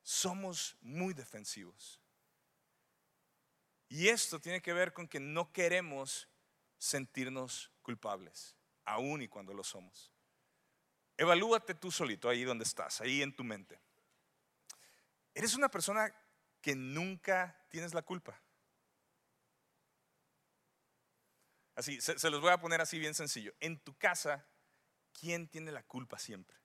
Somos 0.02 0.76
muy 0.80 1.14
defensivos. 1.14 2.00
Y 3.88 4.08
esto 4.08 4.40
tiene 4.40 4.60
que 4.60 4.72
ver 4.72 4.92
con 4.92 5.08
que 5.08 5.20
no 5.20 5.52
queremos 5.52 6.28
sentirnos 6.78 7.70
culpables, 7.82 8.56
aún 8.84 9.22
y 9.22 9.28
cuando 9.28 9.54
lo 9.54 9.64
somos. 9.64 10.12
Evalúate 11.16 11.74
tú 11.74 11.90
solito 11.90 12.28
ahí 12.28 12.44
donde 12.44 12.64
estás, 12.64 13.00
ahí 13.00 13.22
en 13.22 13.34
tu 13.34 13.44
mente. 13.44 13.80
¿Eres 15.34 15.54
una 15.54 15.68
persona 15.68 16.14
que 16.60 16.74
nunca 16.74 17.64
tienes 17.70 17.94
la 17.94 18.02
culpa? 18.02 18.40
Así, 21.78 22.00
se, 22.00 22.28
los 22.28 22.40
voy 22.40 22.50
a 22.50 22.58
poner 22.58 22.80
así 22.80 22.98
bien 22.98 23.14
sencillo. 23.14 23.54
En 23.60 23.78
tu 23.78 23.96
casa, 23.96 24.44
¿quién 25.12 25.46
tiene 25.48 25.70
la 25.70 25.84
culpa 25.84 26.18
siempre? 26.18 26.57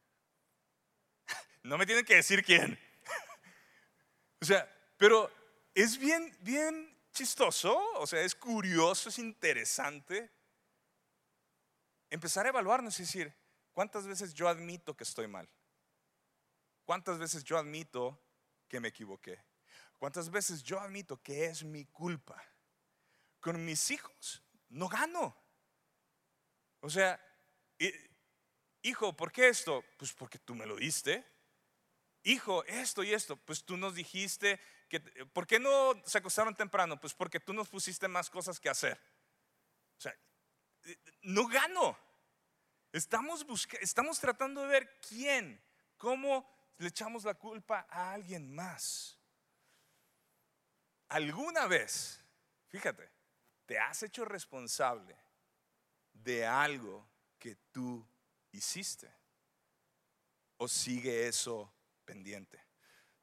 No 1.64 1.78
me 1.78 1.86
tienen 1.86 2.06
que 2.06 2.16
decir 2.16 2.44
quién. 2.44 2.80
O 4.42 4.46
sea, 4.46 4.70
pero 4.98 5.32
es 5.74 5.98
bien, 5.98 6.38
bien 6.42 6.94
chistoso, 7.14 7.80
o 7.94 8.06
sea, 8.06 8.22
es 8.22 8.36
curioso, 8.36 9.08
es 9.08 9.18
interesante 9.18 10.30
empezar 12.10 12.46
a 12.46 12.50
evaluarnos 12.50 13.00
y 13.00 13.04
decir, 13.04 13.34
¿cuántas 13.72 14.06
veces 14.06 14.34
yo 14.34 14.50
admito 14.50 14.98
que 14.98 15.06
estoy 15.06 15.28
mal? 15.28 15.50
¿Cuántas 16.84 17.18
veces 17.20 17.46
yo 17.46 17.58
admito 17.58 18.22
que 18.68 18.82
me 18.82 18.90
equivoqué? 18.90 19.42
¿Cuántas 19.98 20.30
veces 20.30 20.62
yo 20.62 20.82
admito 20.82 21.24
que 21.24 21.46
es 21.46 21.64
mi 21.64 21.86
culpa? 21.86 22.44
Con 23.40 23.64
mis 23.64 23.92
hijos 23.92 24.44
no 24.68 24.90
gano. 24.90 25.36
O 26.82 26.90
sea, 26.90 27.18
hijo, 28.82 29.16
¿por 29.16 29.32
qué 29.32 29.48
esto? 29.48 29.86
Pues 29.98 30.12
porque 30.12 30.38
tú 30.40 30.54
me 30.54 30.66
lo 30.66 30.76
diste 30.76 31.33
hijo, 32.24 32.64
esto 32.66 33.04
y 33.04 33.14
esto, 33.14 33.38
pues 33.38 33.64
tú 33.64 33.78
nos 33.78 33.96
dijiste 33.96 34.60
que, 34.90 35.00
¿por 35.00 35.46
qué 35.46 35.60
no 35.60 36.02
se 36.06 36.18
acostaron 36.18 36.56
temprano? 36.56 37.00
Pues 37.00 37.14
porque 37.14 37.40
tú 37.40 37.54
nos 37.54 37.70
pusiste 37.70 38.08
más 38.08 38.30
cosas 38.30 38.60
que 38.60 38.70
hacer. 38.70 39.00
O 39.98 40.02
sea, 40.02 40.16
no 41.22 41.48
gano. 41.48 41.98
Estamos, 42.92 43.46
estamos 43.82 44.20
tratando 44.20 44.62
de 44.62 44.68
ver 44.68 45.00
quién, 45.08 45.62
cómo 45.98 46.48
le 46.78 46.88
echamos 46.90 47.24
la 47.24 47.34
culpa 47.34 47.88
a 47.90 48.14
alguien 48.14 48.54
más. 48.54 49.18
¿Alguna 51.10 51.68
vez, 51.68 52.24
fíjate, 52.68 53.12
te 53.66 53.80
has 53.80 54.04
hecho 54.04 54.26
responsable 54.26 55.18
de 56.14 56.46
algo 56.46 57.08
que 57.40 57.56
tú 57.72 58.06
hiciste? 58.52 59.12
¿O 60.58 60.68
sigue 60.68 61.28
eso 61.28 61.74
pendiente. 62.06 62.64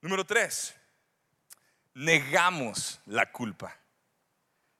Número 0.01 0.25
tres, 0.25 0.75
negamos 1.95 3.01
la 3.07 3.31
culpa. 3.31 3.77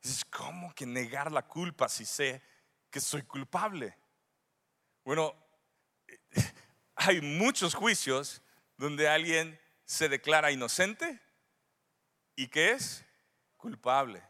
Dices, 0.03 0.25
¿cómo 0.25 0.75
que 0.75 0.87
negar 0.87 1.31
la 1.31 1.47
culpa 1.47 1.89
si 1.89 2.05
sé 2.05 2.43
que 2.91 3.01
soy 3.01 3.23
culpable? 3.23 3.97
Bueno, 5.05 5.35
hay 6.95 7.21
muchos 7.21 7.75
juicios 7.75 8.43
donde 8.77 9.09
alguien 9.09 9.61
se 9.85 10.09
declara 10.09 10.51
inocente 10.51 11.21
y 12.35 12.49
que 12.49 12.73
es 12.73 13.05
culpable. 13.57 14.23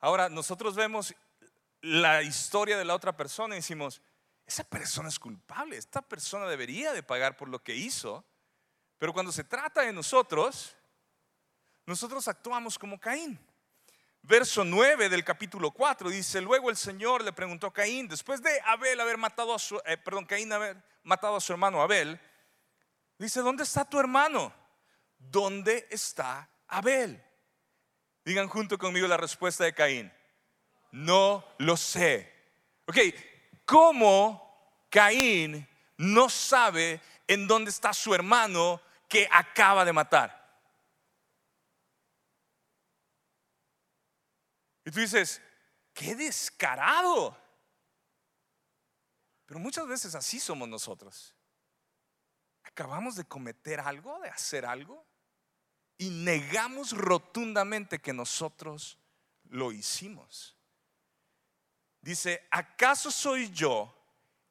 Ahora, 0.00 0.28
nosotros 0.28 0.74
vemos 0.74 1.14
la 1.80 2.22
historia 2.22 2.76
de 2.76 2.84
la 2.84 2.94
otra 2.94 3.16
persona 3.16 3.54
y 3.54 3.58
decimos, 3.58 4.02
esa 4.52 4.64
persona 4.64 5.08
es 5.08 5.18
culpable, 5.18 5.78
esta 5.78 6.02
persona 6.02 6.46
debería 6.46 6.92
de 6.92 7.02
pagar 7.02 7.38
por 7.38 7.48
lo 7.48 7.62
que 7.64 7.74
hizo, 7.74 8.22
pero 8.98 9.14
cuando 9.14 9.32
se 9.32 9.44
trata 9.44 9.80
de 9.80 9.94
nosotros, 9.94 10.76
nosotros 11.86 12.28
actuamos 12.28 12.78
como 12.78 13.00
Caín. 13.00 13.40
Verso 14.20 14.62
9 14.62 15.08
del 15.08 15.24
capítulo 15.24 15.70
4 15.70 16.10
dice, 16.10 16.42
luego 16.42 16.68
el 16.68 16.76
Señor 16.76 17.24
le 17.24 17.32
preguntó 17.32 17.68
a 17.68 17.72
Caín, 17.72 18.06
después 18.08 18.42
de 18.42 18.60
Abel 18.66 19.00
haber 19.00 19.16
matado 19.16 19.54
a 19.54 19.58
su, 19.58 19.80
eh, 19.86 19.96
perdón, 19.96 20.26
Caín 20.26 20.52
haber 20.52 20.76
matado 21.02 21.36
a 21.36 21.40
su 21.40 21.54
hermano 21.54 21.80
Abel, 21.80 22.20
dice, 23.18 23.40
¿dónde 23.40 23.62
está 23.62 23.86
tu 23.86 23.98
hermano? 23.98 24.52
¿Dónde 25.16 25.88
está 25.90 26.46
Abel? 26.68 27.24
Digan 28.22 28.48
junto 28.48 28.76
conmigo 28.76 29.08
la 29.08 29.16
respuesta 29.16 29.64
de 29.64 29.72
Caín. 29.72 30.12
No 30.90 31.42
lo 31.56 31.74
sé. 31.78 32.30
Ok, 32.86 32.98
¿cómo 33.64 34.86
Caín 34.90 35.66
no 35.96 36.28
sabe 36.28 37.00
en 37.26 37.46
dónde 37.46 37.70
está 37.70 37.92
su 37.92 38.14
hermano 38.14 38.80
que 39.08 39.28
acaba 39.30 39.84
de 39.84 39.92
matar? 39.92 40.42
Y 44.84 44.90
tú 44.90 45.00
dices, 45.00 45.40
qué 45.92 46.14
descarado. 46.14 47.36
Pero 49.46 49.60
muchas 49.60 49.86
veces 49.86 50.14
así 50.14 50.40
somos 50.40 50.68
nosotros. 50.68 51.34
Acabamos 52.64 53.16
de 53.16 53.24
cometer 53.24 53.80
algo, 53.80 54.18
de 54.20 54.28
hacer 54.28 54.64
algo, 54.64 55.04
y 55.98 56.10
negamos 56.10 56.92
rotundamente 56.92 58.00
que 58.00 58.12
nosotros 58.12 58.98
lo 59.44 59.72
hicimos. 59.72 60.56
Dice, 62.02 62.46
¿acaso 62.50 63.10
soy 63.12 63.50
yo 63.50 63.96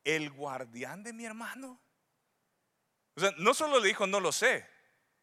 el 0.05 0.31
guardián 0.31 1.03
de 1.03 1.11
mi 1.11 1.25
hermano? 1.25 1.79
O 3.15 3.19
sea, 3.19 3.31
no 3.37 3.53
solo 3.53 3.79
le 3.79 3.89
dijo, 3.89 4.07
no 4.07 4.21
lo 4.21 4.31
sé, 4.31 4.65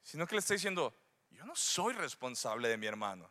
sino 0.03 0.27
que 0.27 0.35
le 0.35 0.41
está 0.41 0.53
diciendo, 0.53 0.95
yo 1.31 1.45
no 1.47 1.57
soy 1.57 1.95
responsable 1.95 2.69
de 2.69 2.77
mi 2.77 2.87
hermano. 2.87 3.31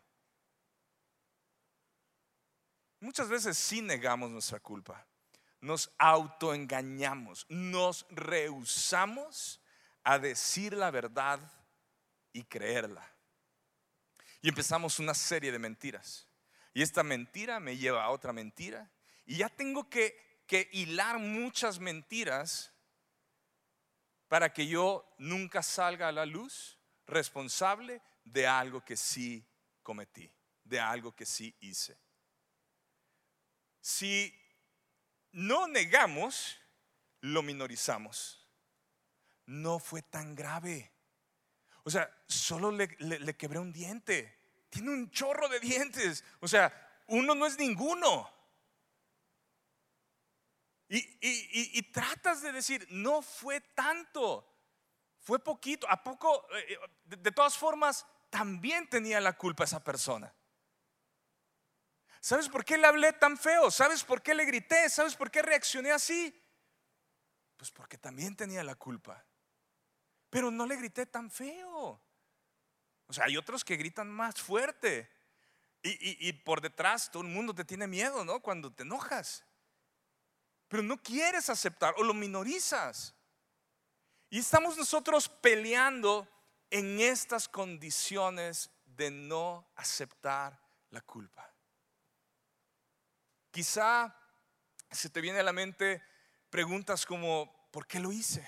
Muchas 2.99 3.29
veces 3.29 3.55
sí 3.55 3.81
negamos 3.81 4.31
nuestra 4.31 4.59
culpa. 4.59 5.05
Nos 5.61 5.91
autoengañamos, 5.99 7.45
nos 7.49 8.07
rehusamos 8.09 9.61
a 10.03 10.17
decir 10.17 10.73
la 10.73 10.89
verdad 10.89 11.39
y 12.33 12.43
creerla. 12.43 13.07
Y 14.41 14.49
empezamos 14.49 14.97
una 14.97 15.13
serie 15.13 15.51
de 15.51 15.59
mentiras. 15.59 16.26
Y 16.77 16.81
esta 16.83 17.01
mentira 17.01 17.59
me 17.59 17.77
lleva 17.77 18.03
a 18.03 18.11
otra 18.11 18.31
mentira. 18.31 18.91
Y 19.25 19.37
ya 19.37 19.49
tengo 19.49 19.89
que, 19.89 20.25
hilar 20.71 21.19
muchas 21.19 21.79
mentiras 21.79 22.71
para 24.27 24.53
que 24.53 24.67
yo 24.67 25.05
nunca 25.17 25.63
salga 25.63 26.07
a 26.07 26.11
la 26.11 26.25
luz 26.25 26.77
responsable 27.05 28.01
de 28.23 28.47
algo 28.47 28.85
que 28.85 28.95
sí 28.95 29.45
cometí, 29.83 30.31
de 30.63 30.79
algo 30.79 31.13
que 31.13 31.25
sí 31.25 31.53
hice 31.59 31.97
si 33.87 34.37
no 35.31 35.65
negamos, 35.69 36.59
lo 37.21 37.41
minorizamos. 37.41 38.45
No 39.45 39.79
fue 39.79 40.01
tan 40.01 40.35
grave. 40.35 40.91
O 41.83 41.89
sea, 41.89 42.13
solo 42.27 42.73
le, 42.73 43.37
quebré 43.37 43.59
un 43.59 43.71
diente. 43.71 44.36
Tiene 44.69 44.91
un 44.91 45.09
chorro 45.11 45.47
de 45.49 45.59
dientes. 45.59 46.23
O 46.39 46.47
sea, 46.47 46.71
uno 47.07 47.35
no 47.35 47.45
es 47.45 47.57
ninguno. 47.57 48.31
Y, 50.89 51.81
tratas 51.91 52.41
de 52.41 52.53
decir, 52.53 52.87
no 52.89 53.21
fue 53.21 53.59
tanto, 53.59 54.47
fue 55.19 55.39
poquito. 55.39 55.89
¿A 55.89 56.01
poco? 56.01 56.47
Eh, 56.55 56.73
eh, 56.73 56.77
de 57.03 57.31
todas 57.31 57.57
formas, 57.57 58.05
también 58.29 58.89
tenía 58.89 59.19
la 59.19 59.37
culpa 59.37 59.65
esa 59.65 59.83
persona. 59.83 60.33
¿Sabes 62.19 62.49
por 62.49 62.65
qué 62.65 62.77
le 62.77 62.87
hablé 62.87 63.13
tan 63.13 63.37
feo? 63.37 63.69
¿Sabes 63.69 64.03
por 64.03 64.21
qué 64.21 64.33
le 64.33 64.45
grité? 64.45 64.89
¿Sabes 64.89 65.15
por 65.15 65.29
qué 65.29 65.41
reaccioné 65.41 65.91
así? 65.91 66.33
Pues 67.55 67.71
porque 67.71 67.97
también 67.97 68.35
tenía 68.35 68.63
la 68.63 68.75
culpa. 68.75 69.25
Pero 70.29 70.51
no 70.51 70.65
le 70.65 70.75
grité 70.75 71.05
tan 71.05 71.29
feo. 71.31 72.01
O 73.07 73.13
sea, 73.13 73.25
hay 73.25 73.37
otros 73.37 73.63
que 73.63 73.77
gritan 73.77 74.09
más 74.09 74.35
fuerte. 74.41 75.09
Y, 75.83 76.33
por 76.33 76.59
detrás 76.59 77.09
todo 77.11 77.23
el 77.23 77.29
mundo 77.29 77.53
te 77.53 77.63
tiene 77.63 77.87
miedo, 77.87 78.25
¿no? 78.25 78.41
Cuando 78.41 78.73
te 78.73 78.83
enojas. 78.83 79.45
Pero 80.67 80.83
no 80.83 81.01
quieres 81.01 81.49
aceptar 81.49 81.93
o 81.97 82.03
lo 82.03 82.13
minorizas. 82.13 83.15
Y 84.29 84.39
estamos 84.39 84.77
nosotros 84.77 85.29
peleando 85.29 86.27
en 86.69 86.99
estas 86.99 87.47
condiciones 87.47 88.69
de 88.85 89.11
no 89.11 89.71
aceptar 89.75 90.59
la 90.89 90.99
culpa. 90.99 91.49
Quizá 93.51 94.13
se 94.91 95.09
te 95.09 95.21
viene 95.21 95.39
a 95.39 95.43
la 95.43 95.53
mente 95.53 96.03
preguntas 96.49 97.05
como, 97.05 97.69
¿por 97.71 97.87
qué 97.87 97.99
lo 97.99 98.11
hice? 98.11 98.45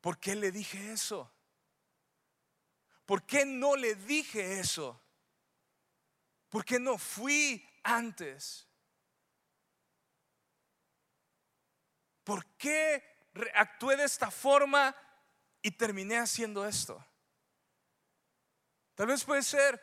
¿Por 0.00 0.18
qué 0.18 0.34
le 0.34 0.50
dije 0.50 0.92
eso? 0.92 1.35
¿Por 3.06 3.24
qué 3.24 3.46
no 3.46 3.76
le 3.76 3.94
dije 3.94 4.58
eso? 4.58 5.00
¿Por 6.48 6.64
qué 6.64 6.80
no 6.80 6.98
fui 6.98 7.64
antes? 7.84 8.66
¿Por 12.24 12.44
qué 12.56 13.02
actué 13.54 13.96
de 13.96 14.04
esta 14.04 14.30
forma 14.30 14.94
y 15.62 15.70
terminé 15.70 16.18
haciendo 16.18 16.66
esto? 16.66 17.04
Tal 18.96 19.06
vez 19.06 19.22
puede 19.24 19.42
ser 19.42 19.80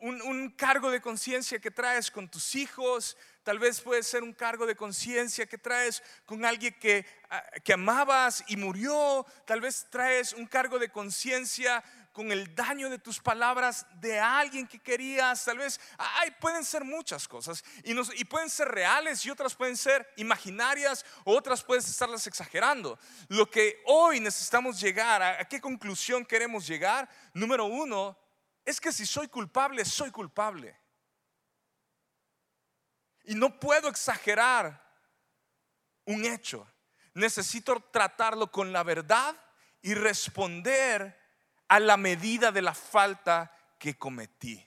un, 0.00 0.50
cargo 0.50 0.90
de 0.90 1.00
conciencia 1.00 1.58
que 1.58 1.70
traes 1.70 2.10
con 2.10 2.28
tus 2.28 2.54
hijos, 2.54 3.16
tal 3.42 3.58
vez 3.58 3.80
puede 3.80 4.02
ser 4.02 4.22
un 4.22 4.32
cargo 4.32 4.64
de 4.64 4.76
conciencia 4.76 5.46
que 5.46 5.58
traes 5.58 6.02
con 6.24 6.44
alguien 6.44 6.74
que, 6.78 7.04
ah, 7.30 7.44
que 7.62 7.72
amabas 7.72 8.44
y 8.48 8.56
murió, 8.56 9.26
tal 9.46 9.60
vez 9.60 9.86
traes 9.90 10.32
un 10.32 10.46
cargo 10.46 10.78
de 10.78 10.90
conciencia 10.90 11.82
con 12.14 12.30
el 12.30 12.54
daño 12.54 12.88
de 12.88 13.00
tus 13.00 13.18
palabras 13.18 13.84
de 13.96 14.20
alguien 14.20 14.68
que 14.68 14.78
querías, 14.78 15.44
tal 15.44 15.58
vez, 15.58 15.80
ay, 15.98 16.30
pueden 16.40 16.64
ser 16.64 16.84
muchas 16.84 17.26
cosas 17.26 17.64
y, 17.82 18.24
pueden 18.24 18.48
ser 18.48 18.68
reales 18.68 19.26
y 19.26 19.30
otras 19.30 19.52
pueden 19.56 19.76
ser 19.76 20.08
imaginarias, 20.16 21.04
otras 21.24 21.64
puedes 21.64 21.88
estarlas 21.88 22.24
exagerando. 22.28 22.96
Lo 23.26 23.50
que 23.50 23.82
hoy 23.86 24.20
necesitamos 24.20 24.80
llegar, 24.80 25.22
a 25.22 25.44
qué 25.48 25.60
conclusión 25.60 26.24
queremos 26.24 26.68
llegar? 26.68 27.08
Número 27.32 27.64
uno, 27.64 28.16
es 28.64 28.80
que 28.80 28.92
si 28.92 29.06
soy 29.06 29.26
culpable, 29.26 29.84
soy 29.84 30.12
culpable. 30.12 30.78
Y 33.24 33.34
no 33.34 33.58
puedo 33.58 33.88
exagerar 33.88 34.80
un 36.04 36.24
hecho. 36.24 36.64
Necesito 37.12 37.80
tratarlo 37.90 38.52
con 38.52 38.72
la 38.72 38.84
verdad 38.84 39.34
y 39.82 39.94
responder 39.94 41.23
a 41.74 41.80
la 41.80 41.96
medida 41.96 42.52
de 42.52 42.62
la 42.62 42.72
falta 42.72 43.52
que 43.80 43.98
cometí. 43.98 44.64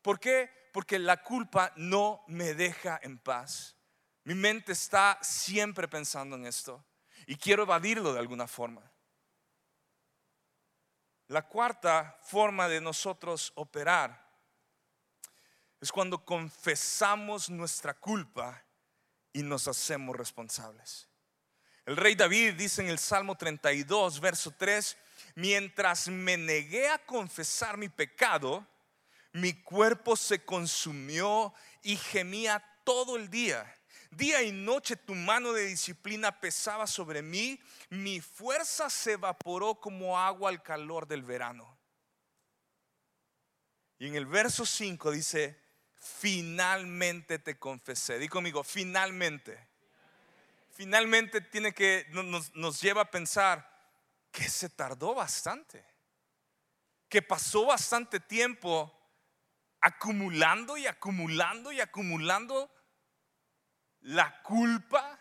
¿Por 0.00 0.18
qué? 0.18 0.70
Porque 0.72 0.98
la 0.98 1.22
culpa 1.22 1.74
no 1.76 2.24
me 2.26 2.54
deja 2.54 2.98
en 3.02 3.18
paz. 3.18 3.76
Mi 4.24 4.34
mente 4.34 4.72
está 4.72 5.18
siempre 5.20 5.88
pensando 5.88 6.36
en 6.36 6.46
esto 6.46 6.82
y 7.26 7.36
quiero 7.36 7.64
evadirlo 7.64 8.14
de 8.14 8.20
alguna 8.20 8.46
forma. 8.46 8.80
La 11.28 11.46
cuarta 11.46 12.18
forma 12.22 12.66
de 12.66 12.80
nosotros 12.80 13.52
operar 13.54 14.26
es 15.82 15.92
cuando 15.92 16.24
confesamos 16.24 17.50
nuestra 17.50 17.92
culpa 17.92 18.64
y 19.34 19.42
nos 19.42 19.68
hacemos 19.68 20.16
responsables. 20.16 21.10
El 21.84 21.98
rey 21.98 22.14
David 22.14 22.54
dice 22.54 22.80
en 22.80 22.88
el 22.88 22.98
Salmo 22.98 23.36
32, 23.36 24.18
verso 24.18 24.52
3, 24.52 24.96
mientras 25.34 26.08
me 26.08 26.36
negué 26.36 26.88
a 26.88 26.98
confesar 26.98 27.76
mi 27.76 27.88
pecado, 27.88 28.66
mi 29.32 29.54
cuerpo 29.54 30.16
se 30.16 30.44
consumió 30.44 31.54
y 31.82 31.96
gemía 31.96 32.64
todo 32.84 33.16
el 33.16 33.30
día. 33.30 33.78
Día 34.10 34.42
y 34.42 34.52
noche 34.52 34.96
tu 34.96 35.14
mano 35.14 35.54
de 35.54 35.64
disciplina 35.64 36.38
pesaba 36.38 36.86
sobre 36.86 37.22
mí, 37.22 37.58
mi 37.88 38.20
fuerza 38.20 38.90
se 38.90 39.12
evaporó 39.12 39.76
como 39.76 40.18
agua 40.18 40.50
al 40.50 40.62
calor 40.62 41.06
del 41.06 41.22
verano. 41.22 41.78
Y 43.98 44.08
en 44.08 44.16
el 44.16 44.26
verso 44.26 44.66
5 44.66 45.12
dice, 45.12 45.58
finalmente 45.96 47.38
te 47.38 47.58
confesé. 47.58 48.18
Di 48.18 48.28
conmigo, 48.28 48.62
finalmente. 48.64 49.68
Finalmente 50.72 51.40
tiene 51.40 51.72
que, 51.72 52.06
nos, 52.10 52.54
nos 52.54 52.82
lleva 52.82 53.02
a 53.02 53.10
pensar 53.10 53.71
que 54.32 54.48
se 54.48 54.70
tardó 54.70 55.14
bastante, 55.14 55.84
que 57.08 57.22
pasó 57.22 57.66
bastante 57.66 58.18
tiempo 58.18 58.98
acumulando 59.80 60.76
y 60.78 60.86
acumulando 60.86 61.70
y 61.70 61.80
acumulando 61.80 62.72
la 64.00 64.42
culpa 64.42 65.20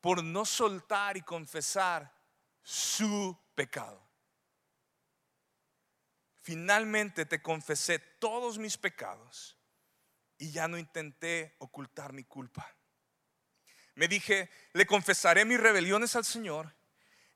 por 0.00 0.24
no 0.24 0.44
soltar 0.44 1.16
y 1.16 1.22
confesar 1.22 2.12
su 2.62 3.38
pecado. 3.54 4.02
Finalmente 6.42 7.26
te 7.26 7.42
confesé 7.42 7.98
todos 7.98 8.58
mis 8.58 8.76
pecados 8.76 9.56
y 10.38 10.50
ya 10.50 10.68
no 10.68 10.78
intenté 10.78 11.56
ocultar 11.58 12.12
mi 12.12 12.24
culpa. 12.24 12.74
Me 13.94 14.08
dije, 14.08 14.50
le 14.72 14.86
confesaré 14.86 15.44
mis 15.44 15.60
rebeliones 15.60 16.16
al 16.16 16.24
Señor 16.24 16.74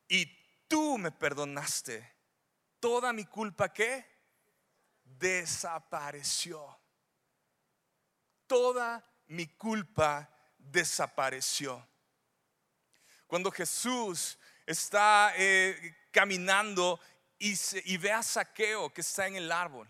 y 0.09 0.38
tú 0.69 0.99
me 0.99 1.11
perdonaste. 1.11 2.15
Toda 2.79 3.13
mi 3.13 3.25
culpa 3.25 3.73
que 3.73 4.05
desapareció. 5.03 6.79
Toda 8.47 9.03
mi 9.27 9.47
culpa 9.47 10.31
desapareció. 10.57 11.87
Cuando 13.27 13.51
Jesús 13.51 14.39
está 14.65 15.33
eh, 15.37 15.97
caminando 16.13 17.01
y, 17.39 17.55
y 17.85 17.97
ve 17.97 18.13
a 18.13 18.23
Saqueo 18.23 18.93
que 18.93 19.01
está 19.01 19.27
en 19.27 19.37
el 19.37 19.51
árbol, 19.51 19.89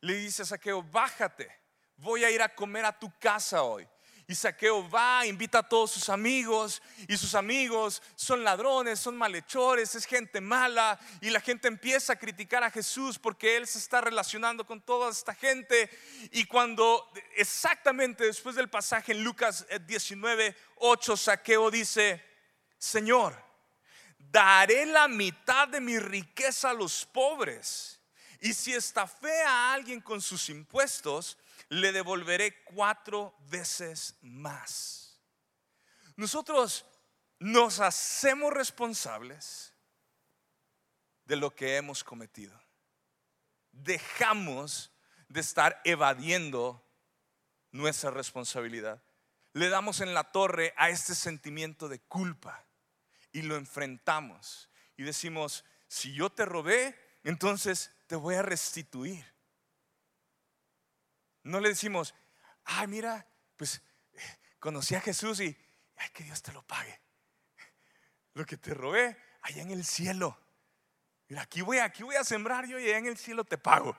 le 0.00 0.14
dice 0.14 0.42
a 0.42 0.46
Saqueo, 0.46 0.82
bájate, 0.82 1.50
voy 1.96 2.24
a 2.24 2.30
ir 2.30 2.42
a 2.42 2.54
comer 2.54 2.84
a 2.84 2.98
tu 2.98 3.10
casa 3.18 3.62
hoy. 3.62 3.88
Y 4.30 4.36
Saqueo 4.36 4.88
va, 4.88 5.26
invita 5.26 5.58
a 5.58 5.68
todos 5.68 5.90
sus 5.90 6.08
amigos 6.08 6.80
y 7.08 7.16
sus 7.16 7.34
amigos 7.34 8.00
son 8.14 8.44
ladrones, 8.44 9.00
son 9.00 9.16
malhechores, 9.16 9.96
es 9.96 10.04
gente 10.04 10.40
mala 10.40 11.00
y 11.20 11.30
la 11.30 11.40
gente 11.40 11.66
empieza 11.66 12.12
a 12.12 12.16
criticar 12.16 12.62
a 12.62 12.70
Jesús 12.70 13.18
porque 13.18 13.56
él 13.56 13.66
se 13.66 13.80
está 13.80 14.00
relacionando 14.00 14.64
con 14.64 14.80
toda 14.82 15.10
esta 15.10 15.34
gente. 15.34 15.90
Y 16.30 16.44
cuando 16.44 17.10
exactamente 17.34 18.22
después 18.22 18.54
del 18.54 18.70
pasaje 18.70 19.10
en 19.10 19.24
Lucas 19.24 19.66
19, 19.84 20.56
8, 20.76 21.16
Saqueo 21.16 21.68
dice, 21.68 22.24
Señor, 22.78 23.34
daré 24.16 24.86
la 24.86 25.08
mitad 25.08 25.66
de 25.66 25.80
mi 25.80 25.98
riqueza 25.98 26.70
a 26.70 26.74
los 26.74 27.04
pobres 27.04 27.98
y 28.40 28.54
si 28.54 28.74
estafé 28.74 29.42
a 29.42 29.72
alguien 29.72 30.00
con 30.00 30.20
sus 30.20 30.48
impuestos, 30.50 31.36
le 31.70 31.92
devolveré 31.92 32.62
cuatro 32.64 33.34
veces 33.48 34.16
más. 34.20 35.18
Nosotros 36.16 36.84
nos 37.38 37.80
hacemos 37.80 38.52
responsables 38.52 39.72
de 41.24 41.36
lo 41.36 41.54
que 41.54 41.76
hemos 41.76 42.04
cometido. 42.04 42.60
Dejamos 43.72 44.92
de 45.28 45.40
estar 45.40 45.80
evadiendo 45.84 46.84
nuestra 47.70 48.10
responsabilidad. 48.10 49.02
Le 49.52 49.68
damos 49.68 50.00
en 50.00 50.12
la 50.12 50.32
torre 50.32 50.74
a 50.76 50.90
este 50.90 51.14
sentimiento 51.14 51.88
de 51.88 52.00
culpa 52.00 52.66
y 53.32 53.42
lo 53.42 53.56
enfrentamos 53.56 54.68
y 54.96 55.04
decimos, 55.04 55.64
si 55.86 56.12
yo 56.12 56.30
te 56.30 56.44
robé, 56.44 56.98
entonces 57.22 57.92
te 58.08 58.16
voy 58.16 58.34
a 58.34 58.42
restituir. 58.42 59.24
No 61.50 61.58
le 61.58 61.70
decimos, 61.70 62.14
ay, 62.64 62.86
mira, 62.86 63.26
pues 63.56 63.82
conocí 64.60 64.94
a 64.94 65.00
Jesús 65.00 65.40
y 65.40 65.56
ay, 65.96 66.08
que 66.10 66.22
Dios 66.22 66.40
te 66.42 66.52
lo 66.52 66.62
pague. 66.62 67.00
Lo 68.34 68.46
que 68.46 68.56
te 68.56 68.72
robé 68.72 69.20
allá 69.42 69.62
en 69.62 69.72
el 69.72 69.84
cielo. 69.84 70.38
Mira, 71.28 71.42
aquí 71.42 71.60
voy, 71.62 71.78
aquí 71.78 72.04
voy 72.04 72.14
a 72.14 72.22
sembrar 72.22 72.66
yo 72.68 72.78
y 72.78 72.84
allá 72.86 72.98
en 72.98 73.06
el 73.06 73.18
cielo 73.18 73.44
te 73.44 73.58
pago. 73.58 73.96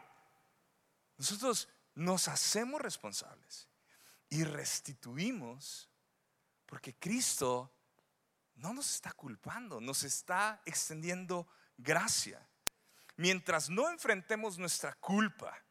Nosotros 1.18 1.68
nos 1.94 2.30
hacemos 2.30 2.82
responsables 2.82 3.68
y 4.30 4.46
restituimos 4.46 5.90
porque 6.66 6.96
Cristo 6.96 7.76
no 8.56 8.74
nos 8.74 8.96
está 8.96 9.12
culpando, 9.12 9.82
nos 9.82 10.04
está 10.04 10.62
extendiendo 10.66 11.50
gracia. 11.78 12.48
Mientras 13.18 13.70
no 13.70 13.90
enfrentemos 13.90 14.58
nuestra 14.58 14.94
culpa, 14.94 15.62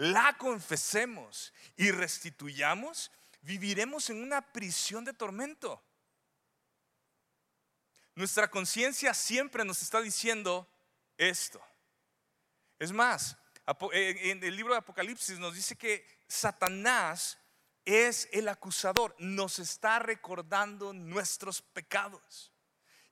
la 0.00 0.34
confesemos 0.38 1.52
y 1.76 1.90
restituyamos, 1.90 3.10
viviremos 3.42 4.08
en 4.08 4.22
una 4.22 4.40
prisión 4.40 5.04
de 5.04 5.12
tormento. 5.12 5.82
Nuestra 8.14 8.50
conciencia 8.50 9.12
siempre 9.12 9.62
nos 9.62 9.82
está 9.82 10.00
diciendo 10.00 10.66
esto. 11.18 11.62
Es 12.78 12.92
más, 12.92 13.36
eh, 13.92 14.30
en 14.30 14.42
el 14.42 14.56
libro 14.56 14.72
de 14.72 14.78
Apocalipsis 14.78 15.38
nos 15.38 15.54
dice 15.54 15.76
que 15.76 16.06
Satanás 16.26 17.36
es 17.84 18.26
el 18.32 18.48
acusador, 18.48 19.14
nos 19.18 19.58
está 19.58 19.98
recordando 19.98 20.94
nuestros 20.94 21.60
pecados. 21.60 22.50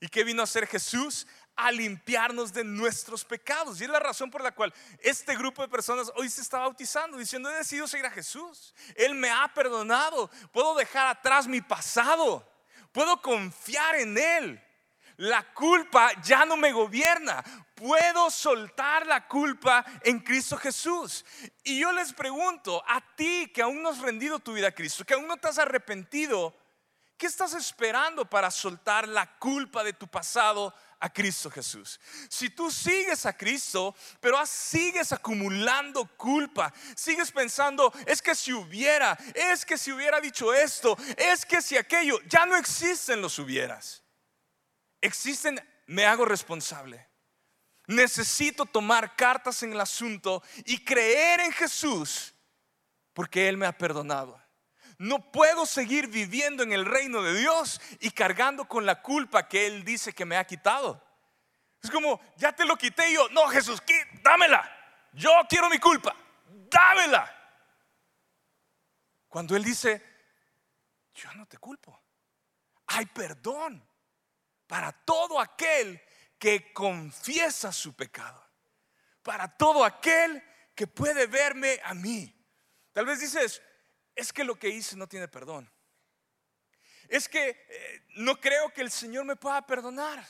¿Y 0.01 0.09
qué 0.09 0.25
vino 0.25 0.41
a 0.41 0.45
hacer 0.45 0.67
Jesús? 0.67 1.27
A 1.59 1.73
limpiarnos 1.73 2.53
de 2.53 2.63
nuestros 2.63 3.25
pecados. 3.25 3.81
Y 3.81 3.85
es 3.85 3.91
la 3.91 3.99
razón 3.99 4.31
por 4.31 4.41
la 4.41 4.53
cual 4.53 4.73
este 5.01 5.37
grupo 5.37 5.61
de 5.61 5.69
personas 5.69 6.11
hoy 6.15 6.31
se 6.31 6.41
está 6.41 6.61
bautizando, 6.61 7.19
diciendo, 7.19 7.51
he 7.51 7.57
decidido 7.57 7.89
seguir 7.89 8.07
a 8.07 8.13
Jesús. 8.13 8.73
Él 8.95 9.15
me 9.15 9.29
ha 9.29 9.53
perdonado. 9.53 10.31
Puedo 10.53 10.77
dejar 10.77 11.09
atrás 11.09 11.49
mi 11.49 11.61
pasado. 11.61 12.49
Puedo 12.93 13.21
confiar 13.21 13.97
en 13.97 14.17
Él. 14.17 14.65
La 15.17 15.53
culpa 15.53 16.13
ya 16.23 16.45
no 16.45 16.57
me 16.57 16.71
gobierna. 16.71 17.43
Puedo 17.75 18.31
soltar 18.31 19.05
la 19.05 19.27
culpa 19.27 19.85
en 20.05 20.21
Cristo 20.21 20.57
Jesús. 20.57 21.25
Y 21.65 21.81
yo 21.81 21.91
les 21.91 22.13
pregunto, 22.13 22.85
a 22.87 23.01
ti 23.17 23.51
que 23.53 23.63
aún 23.63 23.83
no 23.83 23.89
has 23.89 23.99
rendido 23.99 24.39
tu 24.39 24.53
vida 24.53 24.69
a 24.69 24.75
Cristo, 24.75 25.05
que 25.05 25.15
aún 25.15 25.27
no 25.27 25.37
te 25.37 25.49
has 25.49 25.59
arrepentido, 25.59 26.55
¿qué 27.19 27.27
estás 27.27 27.53
esperando 27.53 28.25
para 28.25 28.51
soltar 28.51 29.07
la 29.07 29.39
culpa 29.39 29.85
de 29.85 29.93
tu 29.93 30.09
pasado 30.09 30.73
a 31.01 31.13
Cristo 31.13 31.51
Jesús. 31.51 32.01
Si 32.29 32.51
tú 32.51 32.71
sigues 32.71 33.27
a 33.27 33.37
Cristo, 33.37 33.95
pero 34.21 34.45
sigues 34.47 35.13
acumulando 35.13 36.07
culpa, 36.17 36.73
sigues 36.97 37.31
pensando, 37.31 37.93
es 38.07 38.21
que 38.21 38.35
si 38.35 38.53
hubiera, 38.53 39.17
es 39.35 39.65
que 39.65 39.79
si 39.79 39.93
hubiera 39.93 40.21
dicho 40.21 40.53
esto, 40.53 40.97
es 41.17 41.45
que 41.45 41.63
si 41.63 41.77
aquello, 41.77 42.19
ya 42.27 42.47
no 42.47 42.57
existen 42.57 43.21
los 43.21 43.39
hubieras. 43.39 44.03
Existen, 45.01 45.61
me 45.87 46.05
hago 46.05 46.25
responsable. 46.25 47.07
Necesito 47.87 48.67
tomar 48.67 49.17
cartas 49.17 49.63
en 49.63 49.73
el 49.73 49.81
asunto 49.81 50.43
y 50.67 50.85
creer 50.85 51.41
en 51.41 51.53
Jesús 51.53 52.35
porque 53.15 53.49
Él 53.49 53.57
me 53.57 53.67
ha 53.67 53.77
perdonado. 53.77 54.41
No 54.99 55.31
puedo 55.31 55.65
seguir 55.65 56.09
viviendo 56.09 56.65
en 56.65 56.73
el 56.73 56.85
reino 56.85 57.23
de 57.23 57.39
Dios 57.39 57.81
y 58.01 58.11
cargando 58.11 58.67
con 58.67 58.85
la 58.85 59.01
culpa 59.01 59.49
que 59.49 59.67
Él 59.67 59.85
dice 59.85 60.13
que 60.13 60.25
me 60.25 60.37
ha 60.37 60.45
quitado. 60.45 61.03
Es 61.81 61.91
como, 61.91 62.21
ya 62.37 62.53
te 62.53 62.65
lo 62.65 62.77
quité 62.77 63.13
yo, 63.13 63.29
no 63.29 63.47
Jesús, 63.49 63.81
dámela. 64.23 64.69
Yo 65.13 65.31
quiero 65.49 65.71
mi 65.71 65.79
culpa, 65.79 66.17
dámela. 66.69 67.33
Cuando 69.29 69.55
Él 69.55 69.63
dice, 69.63 70.03
yo 71.15 71.33
no 71.35 71.47
te 71.47 71.59
culpo. 71.59 72.03
Hay 72.89 73.07
perdón 73.07 73.87
para 74.67 74.91
todo 74.91 75.39
aquel 75.39 76.03
que 76.41 76.73
confiesa 76.73 77.73
su 77.73 77.95
pecado. 77.95 78.45
Para 79.23 79.57
todo 79.57 79.85
aquel 79.85 80.43
que 80.75 80.89
puede 80.89 81.27
verme 81.27 81.81
a 81.85 81.95
mí. 81.95 82.35
Tal 82.93 83.07
vez 83.07 83.21
dices, 83.21 83.63
es 84.19 84.33
que 84.33 84.43
lo 84.43 84.59
que 84.59 84.69
hice 84.69 84.97
no 84.97 85.07
tiene 85.07 85.29
perdón. 85.29 85.71
Es 87.09 87.29
que 87.29 87.51
eh, 87.51 88.07
no 88.17 88.41
creo 88.41 88.73
que 88.73 88.81
el 88.81 88.91
Señor 88.91 89.25
me 89.25 89.37
pueda 89.37 89.65
perdonar. 89.65 90.27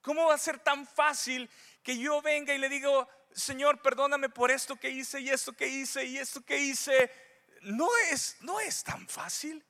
¿Cómo 0.00 0.28
va 0.28 0.34
a 0.34 0.38
ser 0.38 0.58
tan 0.58 0.86
fácil 0.86 1.48
que 1.82 1.98
yo 1.98 2.22
venga 2.22 2.54
y 2.54 2.58
le 2.58 2.70
digo, 2.70 3.06
Señor, 3.32 3.82
perdóname 3.82 4.30
por 4.30 4.50
esto 4.50 4.76
que 4.76 4.88
hice 4.88 5.20
y 5.20 5.28
esto 5.28 5.52
que 5.52 5.66
hice 5.66 6.06
y 6.06 6.16
esto 6.16 6.40
que 6.40 6.56
hice? 6.56 7.12
No 7.60 7.86
es, 8.10 8.38
no 8.40 8.58
es 8.58 8.82
tan 8.82 9.06
fácil. 9.06 9.62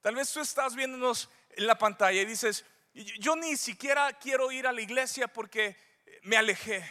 Tal 0.00 0.14
vez 0.14 0.32
tú 0.32 0.40
estás 0.40 0.74
viéndonos 0.74 1.28
en 1.50 1.66
la 1.66 1.76
pantalla 1.76 2.22
y 2.22 2.24
dices, 2.24 2.64
yo 2.94 3.36
ni 3.36 3.58
siquiera 3.58 4.10
quiero 4.18 4.50
ir 4.50 4.66
a 4.66 4.72
la 4.72 4.80
iglesia 4.80 5.28
porque 5.28 5.76
me 6.22 6.38
alejé. 6.38 6.82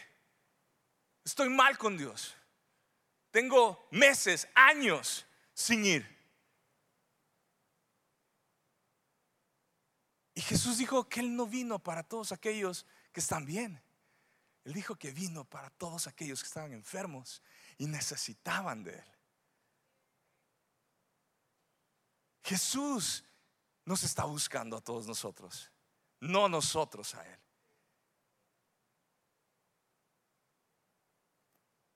Estoy 1.26 1.50
mal 1.50 1.80
con 1.80 1.98
Dios. 1.98 2.36
Tengo 3.32 3.88
meses, 3.92 4.48
años 4.54 5.26
sin 5.54 5.86
ir. 5.86 6.22
Y 10.34 10.42
Jesús 10.42 10.78
dijo 10.78 11.08
que 11.08 11.22
Él 11.22 11.36
no 11.36 11.48
vino 11.48 11.80
para 11.80 12.04
todos 12.04 12.32
aquellos 12.32 12.86
que 13.14 13.22
están 13.22 13.46
bien. 13.46 13.82
Él 14.64 14.74
dijo 14.74 14.96
que 14.96 15.12
vino 15.12 15.46
para 15.46 15.70
todos 15.72 16.08
aquellos 16.08 16.42
que 16.42 16.48
estaban 16.48 16.74
enfermos 16.74 17.42
y 17.78 17.88
necesitaban 17.88 18.84
de 18.84 18.94
Él. 18.96 19.12
Jesús 22.44 23.24
nos 23.86 24.04
está 24.04 24.26
buscando 24.26 24.78
a 24.78 24.82
todos 24.82 25.08
nosotros, 25.08 25.72
no 26.20 26.50
nosotros 26.50 27.16
a 27.16 27.26
Él. 27.26 27.40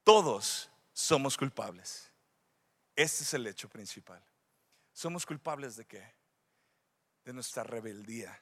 Todos 0.03 0.69
somos 0.95 1.35
culpables. 1.37 2.09
Este 2.95 3.23
es 3.23 3.33
el 3.33 3.45
hecho 3.45 3.67
principal. 3.67 4.23
¿Somos 4.93 5.25
culpables 5.25 5.75
de 5.75 5.85
qué? 5.85 6.15
De 7.25 7.33
nuestra 7.33 7.63
rebeldía, 7.63 8.41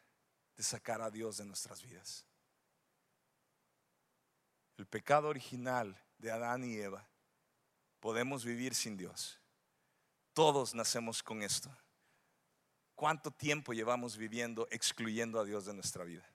de 0.55 0.61
sacar 0.61 1.01
a 1.01 1.09
Dios 1.09 1.37
de 1.37 1.45
nuestras 1.45 1.81
vidas. 1.81 2.27
El 4.77 4.85
pecado 4.85 5.29
original 5.29 5.99
de 6.19 6.31
Adán 6.31 6.63
y 6.63 6.75
Eva, 6.75 7.09
podemos 7.99 8.45
vivir 8.45 8.75
sin 8.75 8.97
Dios. 8.97 9.39
Todos 10.33 10.75
nacemos 10.75 11.23
con 11.23 11.41
esto. 11.41 11.75
¿Cuánto 12.93 13.31
tiempo 13.31 13.73
llevamos 13.73 14.15
viviendo 14.15 14.67
excluyendo 14.69 15.39
a 15.39 15.43
Dios 15.43 15.65
de 15.65 15.73
nuestra 15.73 16.03
vida? 16.03 16.29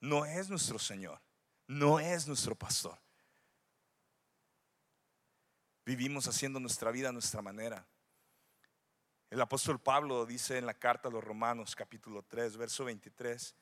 No 0.00 0.26
es 0.26 0.50
nuestro 0.50 0.78
Señor, 0.78 1.18
no 1.66 1.98
es 1.98 2.26
nuestro 2.28 2.54
pastor. 2.54 3.01
Vivimos 5.84 6.28
haciendo 6.28 6.60
nuestra 6.60 6.90
vida 6.90 7.08
a 7.08 7.12
nuestra 7.12 7.42
manera. 7.42 7.86
El 9.30 9.40
apóstol 9.40 9.80
Pablo 9.80 10.26
dice 10.26 10.58
en 10.58 10.66
la 10.66 10.74
carta 10.74 11.08
a 11.08 11.10
los 11.12 11.24
Romanos 11.24 11.74
capítulo 11.74 12.22
3, 12.22 12.56
verso 12.56 12.84
23, 12.84 13.54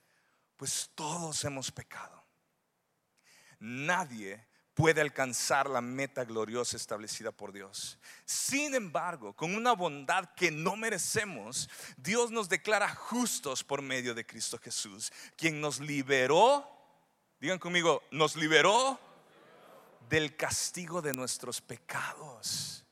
pues 0.56 0.90
todos 0.94 1.44
hemos 1.44 1.70
pecado. 1.70 2.22
Nadie 3.61 4.46
puede 4.74 5.00
alcanzar 5.00 5.68
la 5.68 5.80
meta 5.80 6.24
gloriosa 6.24 6.76
establecida 6.76 7.33
por 7.33 7.52
Dios. 7.52 7.98
Sin 8.24 8.74
embargo, 8.74 9.35
con 9.35 9.54
una 9.54 9.72
bondad 9.72 10.35
que 10.35 10.50
no 10.50 10.76
merecemos, 10.76 11.68
Dios 11.96 12.30
nos 12.30 12.48
declara 12.48 12.94
justos 12.94 13.62
por 13.64 13.80
medio 13.80 14.14
de 14.14 14.26
Cristo 14.26 14.59
Jesús, 14.59 15.12
quien 15.37 15.61
nos 15.61 15.80
liberó, 15.80 16.68
digan 17.38 17.59
conmigo, 17.59 18.02
nos 18.11 18.37
liberó 18.37 18.98
del 20.11 20.37
castigo 20.37 21.01
de 21.01 21.14
nuestros 21.14 21.62
pecados 21.62 22.85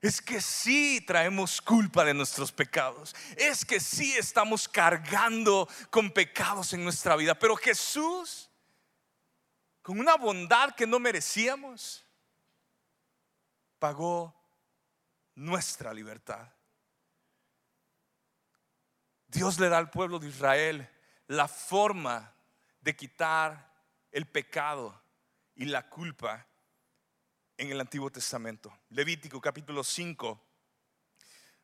es 0.00 0.22
que 0.22 0.40
sí 0.40 1.00
traemos 1.00 1.60
culpa 1.60 2.04
de 2.04 2.14
nuestros 2.14 2.52
pecados. 2.52 3.14
Es 3.36 3.64
que 3.64 3.80
sí 3.80 4.16
estamos 4.16 4.68
cargando 4.68 5.68
con 5.90 6.10
pecados 6.10 6.72
en 6.72 6.84
nuestra 6.84 7.16
vida. 7.16 7.36
Pero 7.36 7.56
Jesús, 7.56 8.48
con 9.82 9.98
una 9.98 10.16
bondad 10.16 10.74
que 10.74 10.86
no 10.86 11.00
merecíamos, 11.00 12.04
pagó 13.78 14.32
nuestra 15.34 15.92
libertad. 15.92 16.52
Dios 19.26 19.58
le 19.58 19.68
da 19.68 19.78
al 19.78 19.90
pueblo 19.90 20.18
de 20.18 20.28
Israel 20.28 20.88
la 21.26 21.48
forma 21.48 22.32
de 22.80 22.94
quitar 22.94 23.74
el 24.12 24.26
pecado 24.26 25.05
y 25.56 25.64
la 25.64 25.88
culpa 25.88 26.46
en 27.56 27.72
el 27.72 27.80
Antiguo 27.80 28.10
Testamento. 28.10 28.78
Levítico 28.90 29.40
capítulo 29.40 29.82
5, 29.82 30.40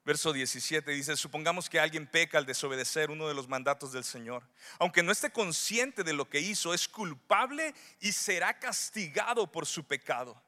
verso 0.05 0.33
17 0.33 0.91
dice, 0.91 1.17
supongamos 1.17 1.69
que 1.69 1.79
alguien 1.79 2.07
peca 2.07 2.39
al 2.39 2.47
desobedecer 2.47 3.11
uno 3.11 3.29
de 3.29 3.35
los 3.35 3.49
mandatos 3.49 3.93
del 3.93 4.05
Señor. 4.05 4.49
Aunque 4.79 5.03
no 5.03 5.13
esté 5.13 5.31
consciente 5.31 6.03
de 6.03 6.15
lo 6.15 6.29
que 6.29 6.41
hizo, 6.41 6.75
es 6.75 6.89
culpable 6.89 7.75
y 8.01 8.13
será 8.13 8.59
castigado 8.59 9.53
por 9.53 9.67
su 9.67 9.85
pecado. 9.85 10.43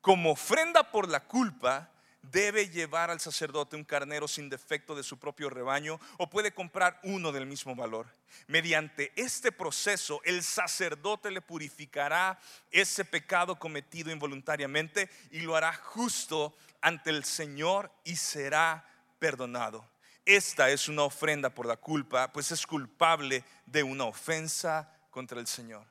Como 0.00 0.32
ofrenda 0.32 0.90
por 0.90 1.08
la 1.08 1.24
culpa, 1.26 1.90
debe 2.22 2.68
llevar 2.68 3.10
al 3.10 3.20
sacerdote 3.20 3.76
un 3.76 3.84
carnero 3.84 4.28
sin 4.28 4.48
defecto 4.48 4.94
de 4.94 5.02
su 5.02 5.18
propio 5.18 5.50
rebaño 5.50 6.00
o 6.18 6.28
puede 6.28 6.52
comprar 6.52 7.00
uno 7.02 7.32
del 7.32 7.46
mismo 7.46 7.74
valor. 7.74 8.06
Mediante 8.46 9.12
este 9.16 9.52
proceso 9.52 10.20
el 10.24 10.42
sacerdote 10.42 11.30
le 11.30 11.40
purificará 11.40 12.38
ese 12.70 13.04
pecado 13.04 13.58
cometido 13.58 14.10
involuntariamente 14.10 15.08
y 15.30 15.40
lo 15.40 15.56
hará 15.56 15.72
justo 15.74 16.56
ante 16.80 17.10
el 17.10 17.24
Señor 17.24 17.90
y 18.04 18.16
será 18.16 18.86
perdonado. 19.18 19.88
Esta 20.24 20.68
es 20.70 20.88
una 20.88 21.04
ofrenda 21.04 21.48
por 21.48 21.64
la 21.64 21.78
culpa, 21.78 22.30
pues 22.32 22.52
es 22.52 22.66
culpable 22.66 23.44
de 23.64 23.82
una 23.82 24.04
ofensa 24.04 24.92
contra 25.10 25.40
el 25.40 25.46
Señor. 25.46 25.86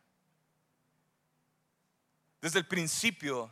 Desde 2.40 2.60
el 2.60 2.68
principio 2.68 3.52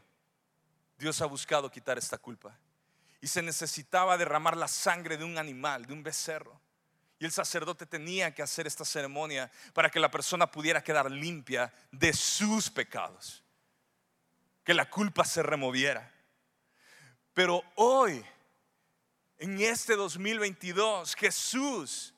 Dios 0.98 1.20
ha 1.22 1.26
buscado 1.26 1.72
quitar 1.72 1.98
esta 1.98 2.20
culpa 2.20 2.58
y 3.26 3.28
se 3.28 3.42
necesitaba 3.42 4.20
derramar 4.20 4.56
la 4.56 4.68
sangre 4.68 5.18
de 5.18 5.24
un 5.24 5.40
animal, 5.40 5.88
de 5.88 5.94
un 5.94 6.04
becerro. 6.04 6.62
Y 7.18 7.26
el 7.26 7.32
sacerdote 7.32 7.88
tenía 7.88 8.36
que 8.36 8.44
hacer 8.44 8.68
esta 8.68 8.86
ceremonia 8.86 9.52
para 9.74 9.90
que 9.90 10.00
la 10.00 10.12
persona 10.12 10.52
pudiera 10.52 10.84
quedar 10.84 11.10
limpia 11.10 11.74
de 11.92 12.14
sus 12.14 12.70
pecados, 12.70 13.44
que 14.64 14.76
la 14.76 14.88
culpa 14.92 15.26
se 15.26 15.42
removiera. 15.42 16.14
Pero 17.34 17.64
hoy, 17.78 18.24
en 19.40 19.60
este 19.60 19.96
2022, 19.96 21.16
Jesús 21.16 22.14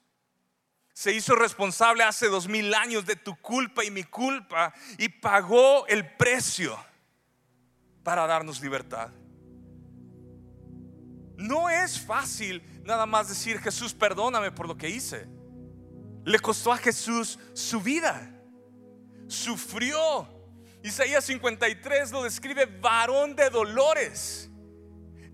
se 0.92 1.14
hizo 1.14 1.36
responsable 1.36 2.04
hace 2.04 2.28
dos 2.28 2.50
mil 2.50 2.74
años 2.74 3.06
de 3.06 3.16
tu 3.16 3.38
culpa 3.38 3.86
y 3.86 3.92
mi 3.92 4.04
culpa 4.04 4.74
y 4.98 5.08
pagó 5.08 5.88
el 5.88 6.18
precio 6.18 6.78
para 8.04 8.28
darnos 8.28 8.60
libertad. 8.60 9.10
No 11.38 11.70
es 11.70 12.00
fácil 12.00 12.64
nada 12.84 13.06
más 13.06 13.30
decir, 13.30 13.60
Jesús, 13.60 13.94
perdóname 13.94 14.52
por 14.52 14.68
lo 14.68 14.76
que 14.76 14.90
hice. 14.90 15.28
Le 16.26 16.40
costó 16.40 16.74
a 16.74 16.78
Jesús 16.78 17.38
su 17.54 17.80
vida. 17.80 18.34
Sufrió. 19.28 20.28
Isaías 20.84 21.26
53 21.26 22.12
lo 22.12 22.24
describe 22.24 22.66
varón 22.66 23.36
de 23.36 23.50
dolores. 23.52 24.50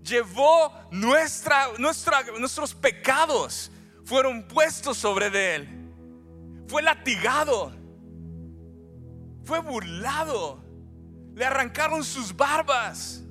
Llevó 0.02 0.72
nuestra, 0.90 1.68
nuestros 1.78 2.74
pecados. 2.74 3.70
Fueron 4.04 4.46
puestos 4.46 4.98
sobre 4.98 5.30
de 5.30 5.54
él. 5.54 5.68
Fue 6.68 6.82
latigado. 6.82 7.72
Fue 9.44 9.58
burlado. 9.60 10.62
Le 11.34 11.46
arrancaron 11.46 12.04
sus 12.04 12.36
barbas 12.36 13.23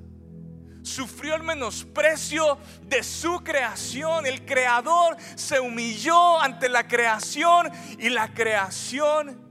sufrió 0.83 1.35
el 1.35 1.43
menosprecio 1.43 2.57
de 2.83 3.01
su 3.01 3.39
creación. 3.43 4.25
El 4.25 4.45
creador 4.45 5.17
se 5.35 5.59
humilló 5.59 6.39
ante 6.39 6.69
la 6.69 6.87
creación 6.87 7.71
y 7.97 8.09
la 8.09 8.33
creación 8.33 9.41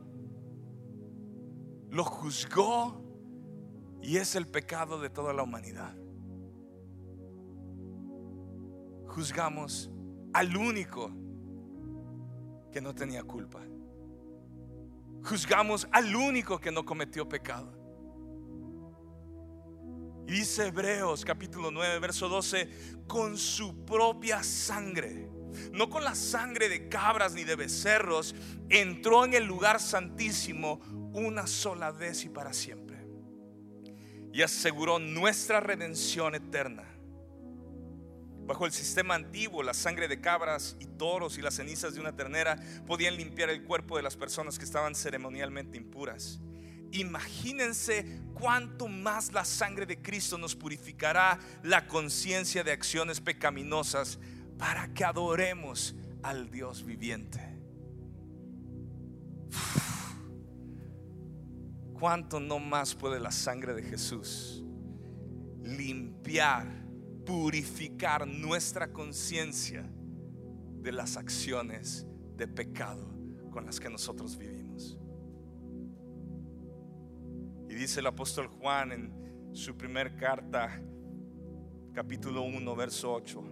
lo 1.90 2.04
juzgó 2.04 3.02
y 4.00 4.16
es 4.16 4.34
el 4.34 4.46
pecado 4.46 5.00
de 5.00 5.10
toda 5.10 5.32
la 5.32 5.42
humanidad. 5.42 5.94
Juzgamos 9.08 9.90
al 10.32 10.56
único 10.56 11.10
que 12.72 12.80
no 12.80 12.94
tenía 12.94 13.22
culpa. 13.22 13.60
Juzgamos 15.22 15.86
al 15.92 16.16
único 16.16 16.58
que 16.58 16.72
no 16.72 16.84
cometió 16.84 17.28
pecado. 17.28 17.81
Y 20.26 20.32
dice 20.32 20.68
Hebreos 20.68 21.24
capítulo 21.24 21.70
9, 21.70 21.98
verso 21.98 22.28
12, 22.28 22.68
con 23.06 23.36
su 23.36 23.84
propia 23.84 24.42
sangre, 24.42 25.28
no 25.72 25.90
con 25.90 26.04
la 26.04 26.14
sangre 26.14 26.68
de 26.68 26.88
cabras 26.88 27.34
ni 27.34 27.44
de 27.44 27.56
becerros, 27.56 28.34
entró 28.68 29.24
en 29.24 29.34
el 29.34 29.44
lugar 29.44 29.80
santísimo 29.80 30.80
una 31.12 31.46
sola 31.46 31.90
vez 31.90 32.24
y 32.24 32.28
para 32.28 32.52
siempre. 32.52 33.06
Y 34.32 34.42
aseguró 34.42 34.98
nuestra 34.98 35.60
redención 35.60 36.34
eterna. 36.34 36.84
Bajo 38.46 38.66
el 38.66 38.72
sistema 38.72 39.14
antiguo, 39.14 39.62
la 39.62 39.74
sangre 39.74 40.08
de 40.08 40.20
cabras 40.20 40.76
y 40.80 40.86
toros 40.86 41.38
y 41.38 41.42
las 41.42 41.54
cenizas 41.54 41.94
de 41.94 42.00
una 42.00 42.16
ternera 42.16 42.56
podían 42.86 43.16
limpiar 43.16 43.50
el 43.50 43.62
cuerpo 43.62 43.96
de 43.96 44.02
las 44.02 44.16
personas 44.16 44.58
que 44.58 44.64
estaban 44.64 44.94
ceremonialmente 44.94 45.76
impuras. 45.76 46.40
Imagínense 46.92 48.20
cuánto 48.34 48.86
más 48.86 49.32
la 49.32 49.44
sangre 49.44 49.86
de 49.86 50.00
Cristo 50.00 50.36
nos 50.36 50.54
purificará 50.54 51.38
la 51.62 51.86
conciencia 51.86 52.62
de 52.62 52.72
acciones 52.72 53.20
pecaminosas 53.20 54.18
para 54.58 54.92
que 54.92 55.04
adoremos 55.04 55.94
al 56.22 56.50
Dios 56.50 56.84
viviente. 56.84 57.40
¿Cuánto 61.94 62.40
no 62.40 62.58
más 62.58 62.94
puede 62.94 63.20
la 63.20 63.30
sangre 63.30 63.74
de 63.74 63.82
Jesús 63.82 64.62
limpiar, 65.62 66.66
purificar 67.24 68.26
nuestra 68.26 68.92
conciencia 68.92 69.88
de 70.80 70.92
las 70.92 71.16
acciones 71.16 72.06
de 72.36 72.48
pecado 72.48 73.08
con 73.50 73.64
las 73.64 73.78
que 73.78 73.88
nosotros 73.88 74.36
vivimos? 74.36 74.61
Y 77.72 77.74
dice 77.74 78.00
el 78.00 78.06
apóstol 78.06 78.48
Juan 78.48 78.92
en 78.92 79.54
su 79.54 79.74
primer 79.74 80.14
carta, 80.14 80.78
capítulo 81.94 82.42
1, 82.42 82.76
verso 82.76 83.14
8. 83.14 83.42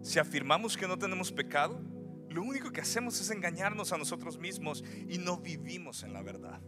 Si 0.00 0.18
afirmamos 0.18 0.74
que 0.74 0.88
no 0.88 0.98
tenemos 0.98 1.30
pecado, 1.30 1.78
lo 2.30 2.42
único 2.44 2.72
que 2.72 2.80
hacemos 2.80 3.20
es 3.20 3.30
engañarnos 3.30 3.92
a 3.92 3.98
nosotros 3.98 4.38
mismos 4.38 4.82
y 5.06 5.18
no 5.18 5.36
vivimos 5.36 6.02
en 6.02 6.14
la 6.14 6.22
verdad. 6.22 6.62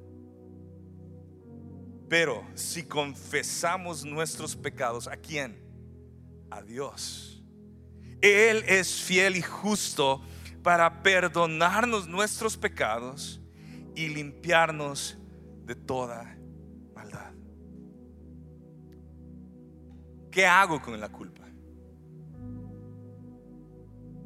Pero 2.07 2.47
si 2.53 2.83
confesamos 2.83 4.05
nuestros 4.05 4.55
pecados, 4.55 5.09
¿a 5.09 5.17
quién? 5.17 5.65
A 6.51 6.61
Dios. 6.61 7.43
Él 8.21 8.63
es 8.69 8.93
fiel 9.01 9.37
y 9.37 9.43
justo 9.43 10.21
para 10.63 11.03
perdonarnos 11.03 12.07
nuestros 12.07 12.59
pecados 12.59 13.41
y 13.95 14.09
limpiarnos 14.09 15.17
de 15.65 15.77
toda 15.77 16.44
¿Qué 20.35 20.45
hago 20.45 20.83
con 20.83 20.99
la 20.99 21.09
culpa? 21.09 21.45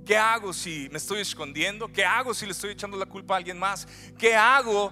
¿Qué 0.07 0.17
hago 0.17 0.55
si 0.55 0.89
me 0.91 0.97
estoy 0.97 1.21
escondiendo? 1.21 1.93
¿Qué 1.93 2.03
hago 2.03 2.33
si 2.33 2.47
le 2.47 2.53
estoy 2.53 2.71
echando 2.71 2.97
la 2.97 3.05
culpa 3.05 3.35
a 3.35 3.37
alguien 3.37 3.59
más? 3.59 3.87
¿Qué 4.17 4.35
hago 4.35 4.91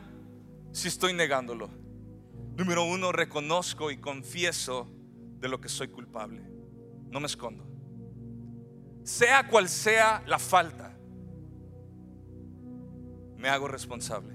si 0.72 0.88
estoy 0.88 1.14
negándolo? 1.14 1.70
Número 2.54 2.84
uno, 2.84 3.12
reconozco 3.12 3.90
y 3.90 3.96
confieso 3.96 4.90
de 5.40 5.48
lo 5.48 5.58
que 5.58 5.70
soy 5.70 5.88
culpable. 5.88 6.42
No 7.08 7.18
me 7.18 7.28
escondo. 7.28 7.66
Sea 9.02 9.48
cual 9.48 9.70
sea 9.70 10.22
la 10.26 10.38
falta, 10.38 10.98
me 13.38 13.48
hago 13.48 13.68
responsable. 13.68 14.34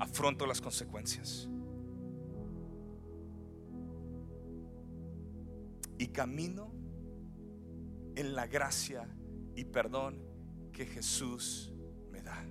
Afronto 0.00 0.44
las 0.44 0.60
consecuencias. 0.60 1.48
Y 5.98 6.08
camino 6.08 6.72
en 8.16 8.34
la 8.34 8.46
gracia 8.46 9.08
y 9.54 9.64
perdón 9.64 10.22
que 10.72 10.86
Jesús 10.86 11.72
me 12.10 12.22
da. 12.22 12.44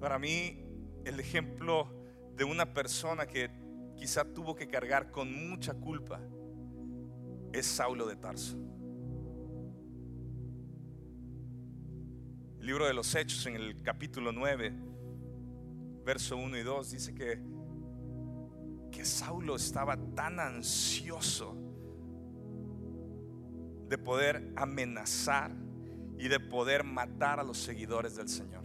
Para 0.00 0.18
mí, 0.18 0.64
el 1.04 1.20
ejemplo 1.20 1.88
de 2.34 2.44
una 2.44 2.72
persona 2.72 3.26
que 3.26 3.50
quizá 3.96 4.24
tuvo 4.24 4.54
que 4.54 4.68
cargar 4.68 5.10
con 5.10 5.32
mucha 5.48 5.74
culpa 5.74 6.20
es 7.52 7.66
Saulo 7.66 8.06
de 8.06 8.16
Tarso. 8.16 8.56
El 12.60 12.66
libro 12.66 12.86
de 12.86 12.94
los 12.94 13.14
Hechos 13.14 13.46
en 13.46 13.54
el 13.54 13.80
capítulo 13.82 14.32
9, 14.32 14.72
verso 16.04 16.36
1 16.36 16.58
y 16.58 16.62
2 16.62 16.90
dice 16.90 17.14
que 17.14 17.40
que 18.96 19.04
Saulo 19.04 19.56
estaba 19.56 19.94
tan 20.14 20.40
ansioso 20.40 21.54
de 23.90 23.98
poder 23.98 24.54
amenazar 24.56 25.54
y 26.18 26.28
de 26.28 26.40
poder 26.40 26.82
matar 26.82 27.38
a 27.38 27.44
los 27.44 27.58
seguidores 27.58 28.16
del 28.16 28.26
Señor. 28.26 28.64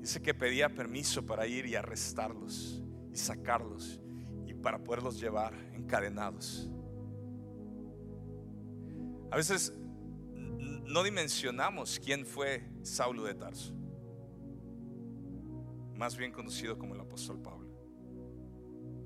Dice 0.00 0.22
que 0.22 0.32
pedía 0.32 0.74
permiso 0.74 1.26
para 1.26 1.46
ir 1.46 1.66
y 1.66 1.76
arrestarlos 1.76 2.82
y 3.12 3.16
sacarlos 3.16 4.00
y 4.46 4.54
para 4.54 4.82
poderlos 4.82 5.20
llevar 5.20 5.52
encadenados. 5.74 6.70
A 9.30 9.36
veces 9.36 9.74
no 10.34 11.02
dimensionamos 11.02 12.00
quién 12.02 12.24
fue 12.24 12.66
Saulo 12.80 13.24
de 13.24 13.34
Tarso, 13.34 13.74
más 16.02 16.16
bien 16.16 16.32
conocido 16.32 16.76
como 16.76 16.96
el 16.96 17.00
apóstol 17.00 17.40
Pablo. 17.40 17.68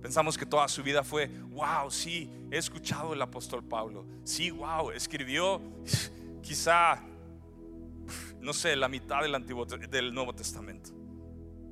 Pensamos 0.01 0.39
que 0.39 0.47
toda 0.47 0.67
su 0.67 0.83
vida 0.83 1.05
fue, 1.05 1.29
wow, 1.51 1.91
sí, 1.91 2.33
he 2.51 2.57
escuchado 2.57 3.13
el 3.13 3.21
apóstol 3.21 3.63
Pablo. 3.63 4.07
Sí, 4.25 4.51
wow, 4.51 4.91
escribió 4.93 5.61
quizá, 6.43 7.03
no 8.41 8.55
sé, 8.55 8.75
la 8.77 8.89
mitad 8.89 9.21
del, 9.21 9.35
Antiguo, 9.35 9.67
del 9.67 10.15
Nuevo 10.15 10.35
Testamento. 10.35 10.89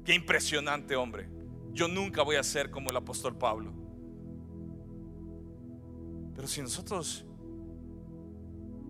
Qué 0.05 0.13
impresionante 0.13 0.95
hombre. 0.95 1.27
Yo 1.73 1.89
nunca 1.89 2.21
voy 2.21 2.37
a 2.37 2.43
ser 2.43 2.71
como 2.71 2.91
el 2.91 2.97
apóstol 2.97 3.35
Pablo. 3.39 3.73
Pero 6.35 6.47
si 6.47 6.61
nosotros 6.61 7.25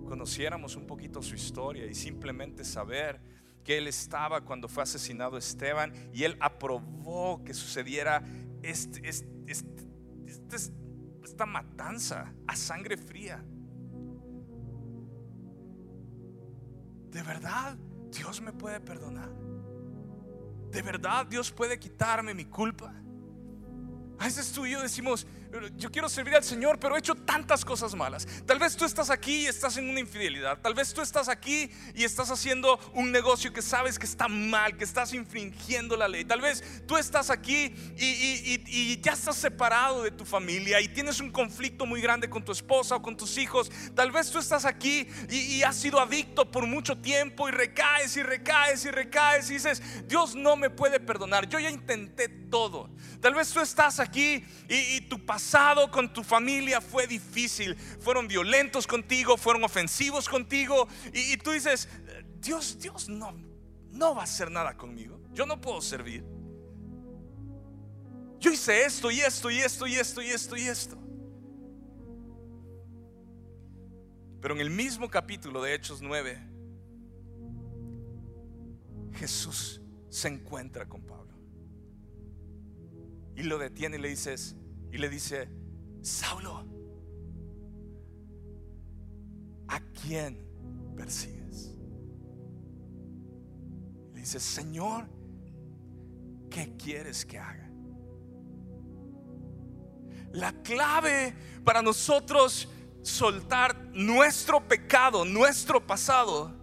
conociéramos 0.09 0.75
un 0.75 0.85
poquito 0.85 1.23
su 1.23 1.37
historia 1.37 1.87
y 1.87 1.95
simplemente 1.95 2.65
saber 2.65 3.21
que 3.65 3.79
él 3.79 3.89
estaba 3.89 4.43
cuando 4.43 4.69
fue 4.69 4.83
asesinado 4.83 5.39
Esteban 5.39 5.93
y 6.13 6.25
él 6.25 6.37
aprobó 6.41 7.43
que 7.43 7.55
sucediera 7.55 8.23
este, 8.63 9.09
este, 9.09 9.27
este, 9.47 10.57
esta 11.25 11.47
matanza 11.47 12.33
a 12.47 12.55
sangre 12.55 12.97
fría. 12.97 13.43
De 17.11 17.23
verdad, 17.23 17.77
Dios 18.11 18.41
me 18.41 18.53
puede 18.53 18.81
perdonar. 18.81 19.31
De 20.71 20.83
verdad, 20.83 21.27
Dios 21.27 21.51
puede 21.51 21.79
quitarme 21.79 22.35
mi 22.35 22.45
culpa. 22.45 22.93
A 24.19 24.25
veces 24.25 24.53
tú 24.53 24.67
y 24.67 24.73
yo 24.73 24.83
decimos, 24.83 25.27
yo 25.77 25.91
quiero 25.91 26.09
servir 26.09 26.35
al 26.35 26.45
Señor, 26.45 26.79
pero 26.79 26.97
he 26.97 26.99
hecho 26.99 27.15
tantas 27.15 27.65
cosas 27.65 27.95
malas. 27.95 28.27
Tal 28.47 28.59
vez 28.59 28.77
tú 28.77 28.85
estás 28.85 29.11
aquí 29.11 29.43
y 29.43 29.47
estás 29.47 29.77
en 29.77 29.89
una 29.89 30.01
infidelidad. 30.01 30.59
Tal 30.61 30.75
vez 30.75 30.93
tú 30.93 31.01
estás 31.01 31.29
aquí 31.29 31.71
y 31.95 32.05
estás 32.05 32.31
haciendo 32.31 32.79
un 32.93 33.13
negocio 33.13 33.53
que 33.53 33.63
sabes 33.63 33.99
que 33.99 34.07
está 34.07 34.29
mal, 34.29 34.77
que 34.77 34.85
estás 34.85 35.13
infringiendo 35.13 35.97
la 35.97 36.09
ley. 36.09 36.25
Tal 36.25 36.41
vez 36.41 36.83
tú 36.87 36.97
estás 36.97 37.31
aquí 37.31 37.75
y, 37.97 39.01
ya 39.01 39.13
estás 39.13 39.37
separado 39.37 40.03
de 40.03 40.11
tu 40.11 40.25
familia 40.25 40.81
y 40.81 40.89
tienes 40.89 41.21
un 41.21 41.31
conflicto 41.31 41.87
muy 41.87 42.01
grande 42.01 42.29
con 42.29 42.45
tu 42.45 42.53
esposa 42.53 42.97
o 42.97 43.03
con 43.03 43.17
tus 43.17 43.39
hijos. 43.39 43.71
Tal 43.95 44.11
vez 44.11 44.31
tú 44.31 44.39
estás 44.39 44.65
aquí 44.65 45.07
y, 45.31 45.63
has 45.63 45.77
sido 45.77 46.01
adicto 46.01 46.51
por 46.51 46.67
mucho 46.67 46.99
tiempo 46.99 47.49
y 47.49 47.53
recaes 47.53 48.17
y 48.17 48.23
recaes 48.23 48.85
y 48.85 48.91
recaes 48.91 49.51
y 49.51 49.55
dices, 49.55 49.83
Dios 50.07 50.35
no 50.35 50.57
me 50.57 50.71
puede 50.71 51.01
perdonar. 51.01 51.49
Yo 51.49 51.59
ya 51.59 51.71
intenté 51.71 52.29
todo. 52.29 52.91
Tal 53.21 53.35
vez 53.35 53.51
tú 53.51 53.61
estás 53.61 54.01
aquí 54.01 54.45
y, 54.69 55.01
tu 55.03 55.25
pasado 55.25 55.44
con 55.91 56.13
tu 56.13 56.23
familia 56.23 56.81
fue 56.81 57.07
difícil, 57.07 57.77
fueron 58.01 58.27
violentos 58.27 58.87
contigo, 58.87 59.37
fueron 59.37 59.65
ofensivos 59.65 60.29
contigo 60.29 60.89
y, 61.13 61.37
tú 61.37 61.53
dices, 61.53 61.89
Dios, 62.41 62.79
Dios 62.79 63.09
no, 63.09 63.35
no 63.91 64.15
va 64.15 64.23
a 64.23 64.25
hacer 64.25 64.51
nada 64.51 64.77
conmigo, 64.77 65.21
yo 65.33 65.47
no 65.47 65.61
puedo 65.61 65.81
servir. 65.81 66.25
Yo 68.41 68.51
hice 68.51 68.85
esto 68.85 69.11
y 69.11 69.21
esto 69.21 69.51
y 69.51 69.59
esto 69.59 69.87
y 69.87 69.95
esto 69.95 70.23
y 70.23 70.29
esto 70.29 70.57
y 70.57 70.63
esto. 70.63 70.99
Pero 74.41 74.55
en 74.55 74.61
el 74.61 74.71
mismo 74.71 75.09
capítulo 75.09 75.63
de 75.63 75.75
Hechos 75.75 76.03
9, 76.03 76.39
Jesús 79.15 79.81
se 80.11 80.29
encuentra 80.29 80.87
con 80.87 81.03
Pablo. 81.03 81.33
Y 83.37 83.45
lo 83.45 83.59
detiene 83.59 83.97
y 83.97 84.01
le 84.01 84.09
dices, 84.11 84.55
y 84.95 84.99
le 84.99 85.09
dice, 85.09 85.49
Saulo, 86.03 86.65
¿a 89.67 89.81
quién 89.81 90.39
persigues? 90.97 91.75
Le 94.13 94.21
dice, 94.21 94.39
Señor, 94.39 95.09
¿qué 96.49 96.77
quieres 96.77 97.27
que 97.27 97.41
haga? 97.41 97.69
La 100.31 100.53
clave 100.63 101.35
para 101.65 101.83
nosotros 101.83 102.69
soltar 103.03 103.91
nuestro 103.93 104.61
pecado, 104.69 105.25
nuestro 105.25 105.85
pasado, 105.85 106.55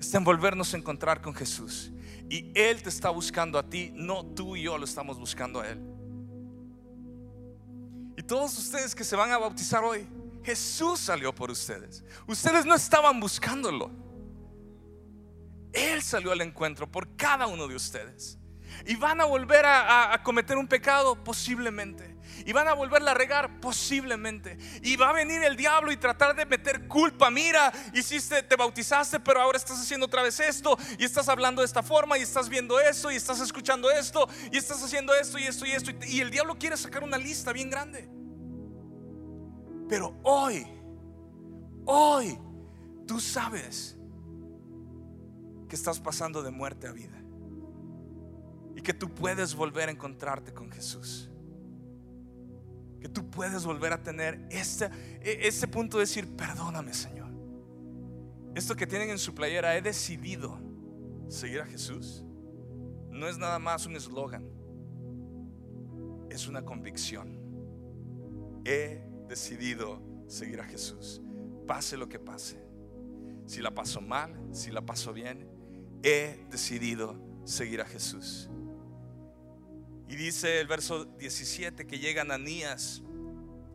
está 0.00 0.16
en 0.16 0.24
volvernos 0.24 0.72
a 0.72 0.78
encontrar 0.78 1.20
con 1.20 1.34
Jesús. 1.34 1.92
Y 2.30 2.52
Él 2.54 2.82
te 2.82 2.88
está 2.88 3.10
buscando 3.10 3.58
a 3.58 3.68
ti, 3.68 3.92
no 3.94 4.24
tú 4.24 4.56
y 4.56 4.62
yo 4.62 4.78
lo 4.78 4.86
estamos 4.86 5.18
buscando 5.18 5.60
a 5.60 5.68
Él. 5.68 5.95
Y 8.16 8.22
todos 8.22 8.56
ustedes 8.56 8.94
que 8.94 9.04
se 9.04 9.14
van 9.14 9.30
a 9.30 9.38
bautizar 9.38 9.84
hoy, 9.84 10.08
Jesús 10.42 11.00
salió 11.00 11.34
por 11.34 11.50
ustedes. 11.50 12.02
Ustedes 12.26 12.64
no 12.64 12.74
estaban 12.74 13.20
buscándolo. 13.20 13.90
Él 15.72 16.02
salió 16.02 16.32
al 16.32 16.40
encuentro 16.40 16.90
por 16.90 17.14
cada 17.16 17.46
uno 17.46 17.68
de 17.68 17.74
ustedes. 17.74 18.38
¿Y 18.86 18.96
van 18.96 19.20
a 19.20 19.24
volver 19.24 19.64
a, 19.66 20.20
cometer 20.22 20.56
un 20.56 20.66
pecado? 20.66 21.22
Posiblemente. 21.22 22.15
¿Y 22.46 22.52
van 22.52 22.68
a 22.68 22.74
volverla 22.74 23.10
a 23.10 23.14
regar? 23.14 23.58
Posiblemente. 23.58 24.56
¿Y 24.80 24.94
va 24.94 25.10
a 25.10 25.12
venir 25.12 25.42
el 25.42 25.56
diablo 25.56 25.90
y 25.90 25.96
tratar 25.96 26.36
de 26.36 26.46
meter 26.46 26.86
culpa? 26.86 27.28
Mira, 27.28 27.72
hiciste, 27.92 28.40
te 28.44 28.54
bautizaste, 28.54 29.18
pero 29.18 29.40
ahora 29.40 29.58
estás 29.58 29.80
haciendo 29.80 30.06
otra 30.06 30.22
vez 30.22 30.38
esto. 30.38 30.78
Y 30.96 31.04
estás 31.04 31.28
hablando 31.28 31.60
de 31.60 31.66
esta 31.66 31.82
forma. 31.82 32.16
Y 32.16 32.22
estás 32.22 32.48
viendo 32.48 32.78
esto. 32.78 33.10
Y 33.10 33.16
estás 33.16 33.40
escuchando 33.40 33.90
esto. 33.90 34.28
Y 34.52 34.58
estás 34.58 34.80
haciendo 34.80 35.12
esto 35.12 35.40
y 35.40 35.42
esto 35.42 35.66
y 35.66 35.72
esto. 35.72 35.90
Y 36.06 36.20
el 36.20 36.30
diablo 36.30 36.56
quiere 36.56 36.76
sacar 36.76 37.02
una 37.02 37.18
lista 37.18 37.52
bien 37.52 37.68
grande. 37.68 38.08
Pero 39.88 40.16
hoy, 40.22 40.64
hoy, 41.84 42.38
tú 43.08 43.18
sabes 43.18 43.96
que 45.68 45.74
estás 45.74 45.98
pasando 45.98 46.44
de 46.44 46.52
muerte 46.52 46.86
a 46.86 46.92
vida 46.92 47.20
y 48.76 48.82
que 48.82 48.94
tú 48.94 49.12
puedes 49.12 49.56
volver 49.56 49.88
a 49.88 49.92
encontrarte 49.92 50.54
con 50.54 50.70
Jesús. 50.70 51.28
Que 53.00 53.08
tú 53.08 53.28
puedes 53.30 53.64
volver 53.64 53.92
a 53.92 54.02
tener 54.02 54.46
e, 54.50 54.60
este 55.46 55.68
punto 55.68 55.98
de 55.98 56.02
decir, 56.02 56.36
perdóname 56.36 56.94
Señor. 56.94 57.30
Esto 58.54 58.74
que 58.74 58.86
tienen 58.86 59.10
en 59.10 59.18
su 59.18 59.34
playera, 59.34 59.76
he 59.76 59.82
decidido 59.82 60.58
seguir 61.28 61.60
a 61.60 61.66
Jesús. 61.66 62.24
No 63.10 63.28
es 63.28 63.38
nada 63.38 63.58
más 63.58 63.86
un 63.86 63.96
eslogan, 63.96 64.48
es 66.30 66.48
una 66.48 66.64
convicción. 66.64 67.38
He 68.64 69.02
decidido 69.28 70.02
seguir 70.26 70.60
a 70.60 70.64
Jesús, 70.64 71.20
pase 71.66 71.96
lo 71.96 72.08
que 72.08 72.18
pase. 72.18 72.62
Si 73.46 73.62
la 73.62 73.72
paso 73.72 74.00
mal, 74.00 74.34
si 74.52 74.70
la 74.70 74.84
paso 74.84 75.12
bien, 75.12 75.48
he 76.02 76.46
decidido 76.50 77.16
seguir 77.44 77.80
a 77.80 77.84
Jesús. 77.84 78.50
Y 80.08 80.16
dice 80.16 80.60
el 80.60 80.66
verso 80.66 81.04
17 81.04 81.86
que 81.86 81.98
llega 81.98 82.22
Ananías, 82.22 83.02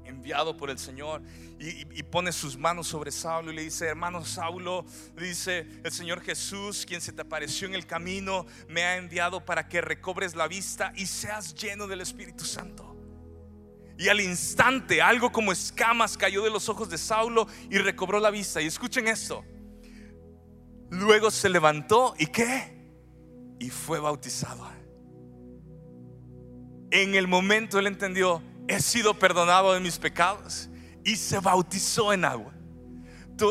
enviado 0.05 0.55
por 0.55 0.69
el 0.69 0.79
Señor, 0.79 1.21
y, 1.59 2.03
pone 2.03 2.31
sus 2.31 2.57
manos 2.57 2.87
sobre 2.87 3.11
Saulo 3.11 3.51
y 3.51 3.55
le 3.55 3.63
dice, 3.63 3.85
hermano 3.85 4.25
Saulo, 4.25 4.85
dice 5.15 5.67
el 5.83 5.91
Señor 5.91 6.21
Jesús, 6.21 6.85
quien 6.87 7.01
se 7.01 7.13
te 7.13 7.21
apareció 7.21 7.67
en 7.67 7.75
el 7.75 7.85
camino, 7.85 8.45
me 8.67 8.83
ha 8.83 8.97
enviado 8.97 9.45
para 9.45 9.67
que 9.67 9.79
recobres 9.81 10.35
la 10.35 10.47
vista 10.47 10.91
y 10.95 11.05
seas 11.05 11.53
lleno 11.53 11.87
del 11.87 12.01
Espíritu 12.01 12.45
Santo. 12.45 12.91
Y 13.97 14.09
al 14.09 14.19
instante 14.19 15.01
algo 15.01 15.31
como 15.31 15.51
escamas 15.51 16.17
cayó 16.17 16.43
de 16.43 16.49
los 16.49 16.67
ojos 16.69 16.89
de 16.89 16.97
Saulo 16.97 17.47
y 17.69 17.77
recobró 17.77 18.19
la 18.19 18.31
vista. 18.31 18.59
Y 18.59 18.65
escuchen 18.65 19.07
esto. 19.07 19.45
Luego 20.89 21.29
se 21.29 21.49
levantó 21.49 22.15
y 22.17 22.25
qué? 22.25 22.75
Y 23.59 23.69
fue 23.69 23.99
bautizado. 23.99 24.80
En 26.91 27.15
el 27.15 27.27
momento 27.27 27.79
él 27.79 27.87
entendió, 27.87 28.43
he 28.67 28.81
sido 28.81 29.17
perdonado 29.17 29.73
de 29.73 29.79
mis 29.79 29.97
pecados 29.97 30.69
y 31.03 31.15
se 31.15 31.39
bautizó 31.39 32.13
en 32.13 32.25
agua. 32.25 32.53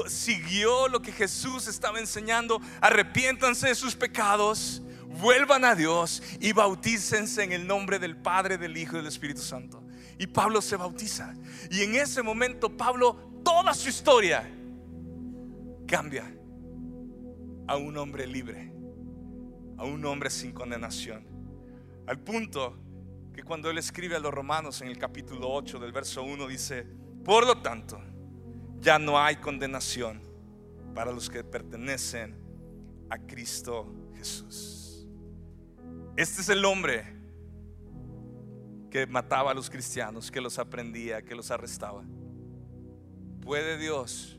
Siguió 0.06 0.86
lo 0.88 1.02
que 1.02 1.10
Jesús 1.10 1.66
estaba 1.66 1.98
enseñando, 1.98 2.60
arrepiéntanse 2.80 3.68
de 3.68 3.74
sus 3.74 3.96
pecados, 3.96 4.82
vuelvan 5.20 5.64
a 5.64 5.74
Dios 5.74 6.22
y 6.38 6.52
bautícense 6.52 7.42
en 7.42 7.52
el 7.52 7.66
nombre 7.66 7.98
del 7.98 8.16
Padre, 8.16 8.56
del 8.56 8.76
Hijo 8.76 8.94
y 8.94 8.98
del 8.98 9.08
Espíritu 9.08 9.40
Santo. 9.40 9.82
Y 10.18 10.26
Pablo 10.26 10.60
se 10.60 10.76
bautiza. 10.76 11.34
Y 11.70 11.82
en 11.82 11.96
ese 11.96 12.22
momento 12.22 12.76
Pablo, 12.76 13.40
toda 13.42 13.74
su 13.74 13.88
historia 13.88 14.48
cambia 15.88 16.30
a 17.66 17.76
un 17.76 17.96
hombre 17.96 18.26
libre, 18.26 18.72
a 19.78 19.84
un 19.84 20.04
hombre 20.04 20.30
sin 20.30 20.52
condenación. 20.52 21.24
Al 22.06 22.18
punto 22.18 22.76
que 23.40 23.46
cuando 23.46 23.70
él 23.70 23.78
escribe 23.78 24.16
a 24.16 24.18
los 24.18 24.34
romanos 24.34 24.82
en 24.82 24.88
el 24.88 24.98
capítulo 24.98 25.50
8 25.50 25.78
del 25.78 25.92
verso 25.92 26.22
1 26.22 26.46
dice, 26.46 26.84
por 27.24 27.46
lo 27.46 27.62
tanto, 27.62 27.98
ya 28.80 28.98
no 28.98 29.18
hay 29.18 29.36
condenación 29.36 30.20
para 30.94 31.10
los 31.10 31.30
que 31.30 31.42
pertenecen 31.42 32.36
a 33.08 33.16
Cristo 33.16 34.10
Jesús. 34.14 35.08
Este 36.18 36.42
es 36.42 36.50
el 36.50 36.62
hombre 36.66 37.16
que 38.90 39.06
mataba 39.06 39.52
a 39.52 39.54
los 39.54 39.70
cristianos, 39.70 40.30
que 40.30 40.42
los 40.42 40.58
aprendía, 40.58 41.22
que 41.22 41.34
los 41.34 41.50
arrestaba. 41.50 42.04
¿Puede 43.40 43.78
Dios 43.78 44.38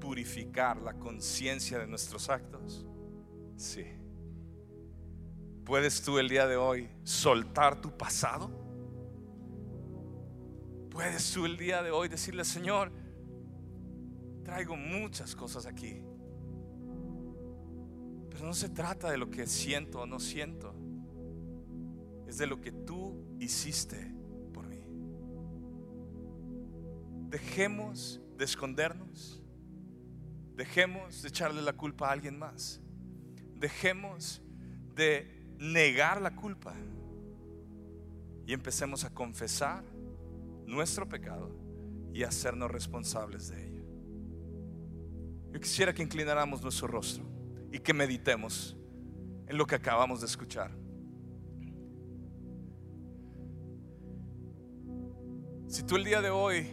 purificar 0.00 0.78
la 0.82 0.94
conciencia 0.94 1.78
de 1.78 1.86
nuestros 1.86 2.28
actos? 2.28 2.84
Sí. 3.56 3.84
¿Puedes 5.72 6.02
tú 6.02 6.18
el 6.18 6.28
día 6.28 6.46
de 6.46 6.54
hoy 6.54 6.86
soltar 7.02 7.80
tu 7.80 7.96
pasado? 7.96 8.50
¿Puedes 10.90 11.32
tú 11.32 11.46
el 11.46 11.56
día 11.56 11.82
de 11.82 11.90
hoy 11.90 12.08
decirle, 12.08 12.44
Señor, 12.44 12.92
traigo 14.44 14.76
muchas 14.76 15.34
cosas 15.34 15.64
aquí? 15.64 16.04
Pero 18.28 18.44
no 18.44 18.52
se 18.52 18.68
trata 18.68 19.10
de 19.10 19.16
lo 19.16 19.30
que 19.30 19.46
siento 19.46 20.00
o 20.02 20.06
no 20.06 20.20
siento. 20.20 20.74
Es 22.26 22.36
de 22.36 22.46
lo 22.46 22.60
que 22.60 22.70
tú 22.70 23.34
hiciste 23.40 24.14
por 24.52 24.66
mí. 24.66 24.84
Dejemos 27.30 28.20
de 28.36 28.44
escondernos. 28.44 29.42
Dejemos 30.54 31.22
de 31.22 31.28
echarle 31.28 31.62
la 31.62 31.72
culpa 31.72 32.10
a 32.10 32.12
alguien 32.12 32.38
más. 32.38 32.78
Dejemos 33.54 34.42
de 34.94 35.40
negar 35.62 36.20
la 36.20 36.34
culpa 36.34 36.74
y 38.44 38.52
empecemos 38.52 39.04
a 39.04 39.14
confesar 39.14 39.84
nuestro 40.66 41.08
pecado 41.08 41.54
y 42.12 42.24
hacernos 42.24 42.68
responsables 42.68 43.48
de 43.48 43.68
ello. 43.68 43.84
Yo 45.52 45.60
quisiera 45.60 45.94
que 45.94 46.02
inclináramos 46.02 46.62
nuestro 46.62 46.88
rostro 46.88 47.24
y 47.70 47.78
que 47.78 47.94
meditemos 47.94 48.76
en 49.46 49.56
lo 49.56 49.64
que 49.64 49.76
acabamos 49.76 50.20
de 50.20 50.26
escuchar. 50.26 50.72
Si 55.68 55.84
tú 55.84 55.94
el 55.94 56.04
día 56.04 56.20
de 56.20 56.30
hoy 56.30 56.66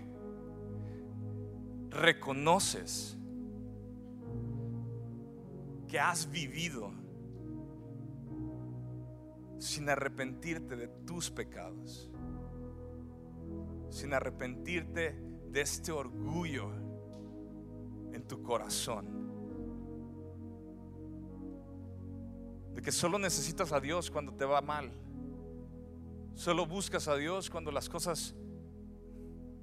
reconoces 1.89 3.15
que 5.87 5.99
has 5.99 6.29
vivido 6.29 6.98
sin 9.59 9.89
arrepentirte 9.89 10.75
de 10.75 10.87
tus 10.87 11.29
pecados, 11.29 12.09
sin 13.89 14.13
arrepentirte 14.13 15.15
de 15.51 15.61
este 15.61 15.91
orgullo 15.91 16.71
en 18.13 18.23
tu 18.27 18.41
corazón, 18.41 19.05
de 22.73 22.81
que 22.81 22.91
solo 22.91 23.19
necesitas 23.19 23.73
a 23.73 23.79
Dios 23.79 24.09
cuando 24.09 24.33
te 24.33 24.45
va 24.45 24.61
mal, 24.61 24.91
solo 26.35 26.65
buscas 26.65 27.07
a 27.09 27.15
Dios 27.15 27.49
cuando 27.49 27.71
las 27.71 27.89
cosas 27.89 28.33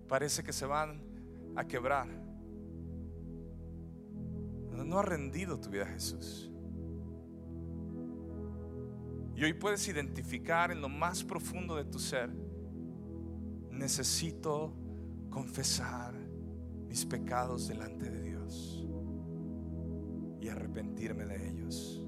parece 0.08 0.42
que 0.44 0.52
se 0.52 0.66
van 0.66 1.02
a 1.56 1.66
quebrar. 1.66 2.06
No 4.84 4.98
ha 4.98 5.02
rendido 5.02 5.58
tu 5.58 5.70
vida 5.70 5.84
a 5.84 5.88
Jesús. 5.88 6.52
Y 9.36 9.44
hoy 9.44 9.52
puedes 9.52 9.86
identificar 9.86 10.70
en 10.70 10.80
lo 10.80 10.88
más 10.88 11.22
profundo 11.22 11.76
de 11.76 11.84
tu 11.84 11.98
ser, 11.98 12.30
necesito 13.70 14.72
confesar 15.28 16.14
mis 16.88 17.04
pecados 17.04 17.68
delante 17.68 18.08
de 18.08 18.22
Dios 18.22 18.88
y 20.40 20.48
arrepentirme 20.48 21.26
de 21.26 21.50
ellos. 21.50 22.02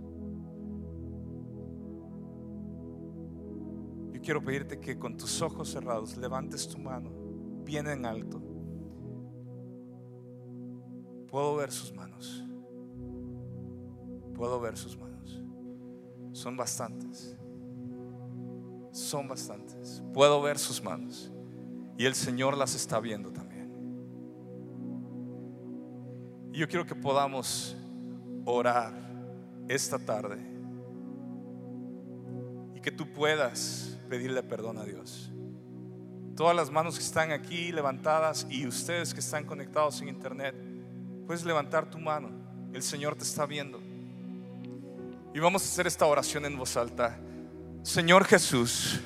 Yo 4.11 4.23
quiero 4.23 4.43
pedirte 4.43 4.81
que 4.81 4.99
con 4.99 5.19
tus 5.19 5.43
ojos 5.43 5.69
cerrados 5.69 6.17
levantes 6.17 6.67
tu 6.67 6.79
mano 6.79 7.11
bien 7.63 7.89
en 7.89 8.07
alto. 8.07 8.41
Puedo 11.29 11.57
ver 11.57 11.71
sus 11.71 11.93
manos. 11.93 12.43
Puedo 14.35 14.59
ver 14.61 14.79
sus 14.79 14.97
manos. 14.97 15.18
Son 16.39 16.57
bastantes. 16.57 17.37
Son 18.93 19.27
bastantes. 19.27 20.01
Puedo 20.15 20.41
ver 20.41 20.57
sus 20.57 20.81
manos. 20.81 21.33
Y 21.97 22.07
el 22.07 22.15
Señor 22.15 22.57
las 22.57 22.77
está 22.77 23.01
viendo 23.01 23.33
también. 23.33 23.69
Y 26.53 26.59
yo 26.59 26.69
quiero 26.69 26.87
que 26.87 26.95
podamos 26.95 27.77
orar 28.45 28.95
esta 29.67 29.99
tarde. 29.99 30.39
Y 32.77 32.81
que 32.83 32.93
tú 32.93 33.13
puedas 33.13 33.99
pedirle 34.09 34.41
perdón 34.45 34.79
a 34.79 34.85
Dios. 34.85 35.33
Todas 36.37 36.55
las 36.55 36.71
manos 36.71 36.99
que 36.99 37.03
están 37.03 37.33
aquí 37.33 37.73
levantadas 37.73 38.47
y 38.49 38.65
ustedes 38.65 39.13
que 39.13 39.19
están 39.19 39.45
conectados 39.45 40.01
en 40.03 40.09
internet, 40.09 40.55
puedes 41.27 41.45
levantar 41.45 41.91
tu 41.91 41.99
mano. 41.99 42.31
El 42.73 42.85
Señor 42.85 43.17
te 43.17 43.25
está 43.25 43.45
viendo. 43.45 43.88
Y 45.35 45.39
vamos 45.41 45.63
a 45.63 45.67
hacer 45.67 45.87
esta 45.87 46.07
oración 46.07 46.45
en 46.45 46.57
voz 46.57 46.77
alta. 46.77 47.19
Señor 47.83 48.25
Jesús, 48.25 49.01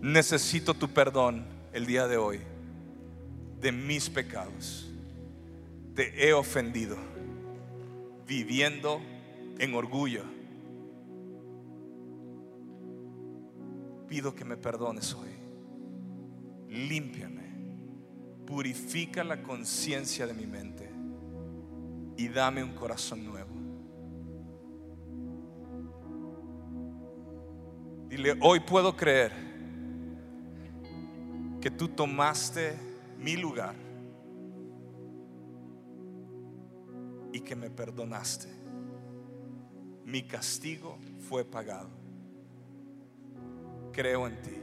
necesito 0.00 0.74
tu 0.74 0.88
perdón 0.88 1.44
el 1.72 1.86
día 1.86 2.06
de 2.06 2.16
hoy 2.16 2.40
de 3.60 3.72
mis 3.72 4.10
pecados. 4.10 4.90
Te 5.94 6.28
he 6.28 6.32
ofendido 6.32 6.96
viviendo 8.26 9.00
en 9.58 9.74
orgullo. 9.74 10.22
Pido 14.08 14.34
que 14.34 14.44
me 14.44 14.56
perdones 14.56 15.14
hoy. 15.14 15.30
Límpiame. 16.68 17.42
Purifica 18.46 19.24
la 19.24 19.42
conciencia 19.42 20.26
de 20.26 20.34
mi 20.34 20.46
mente 20.46 20.90
y 22.16 22.28
dame 22.28 22.62
un 22.62 22.74
corazón 22.74 23.24
nuevo. 23.24 23.53
Dile, 28.14 28.38
hoy 28.42 28.60
puedo 28.60 28.96
creer 28.96 29.32
que 31.60 31.68
tú 31.68 31.88
tomaste 31.88 32.76
mi 33.18 33.36
lugar 33.36 33.74
y 37.32 37.40
que 37.40 37.56
me 37.56 37.70
perdonaste. 37.70 38.46
Mi 40.04 40.22
castigo 40.22 40.96
fue 41.28 41.44
pagado. 41.44 41.88
Creo 43.90 44.28
en 44.28 44.42
ti. 44.42 44.56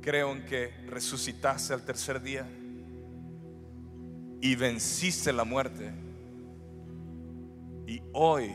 Creo 0.00 0.32
en 0.32 0.46
que 0.46 0.70
resucitaste 0.86 1.74
al 1.74 1.84
tercer 1.84 2.22
día 2.22 2.48
y 4.40 4.54
venciste 4.54 5.34
la 5.34 5.44
muerte. 5.44 5.92
Y 7.86 8.00
hoy 8.14 8.54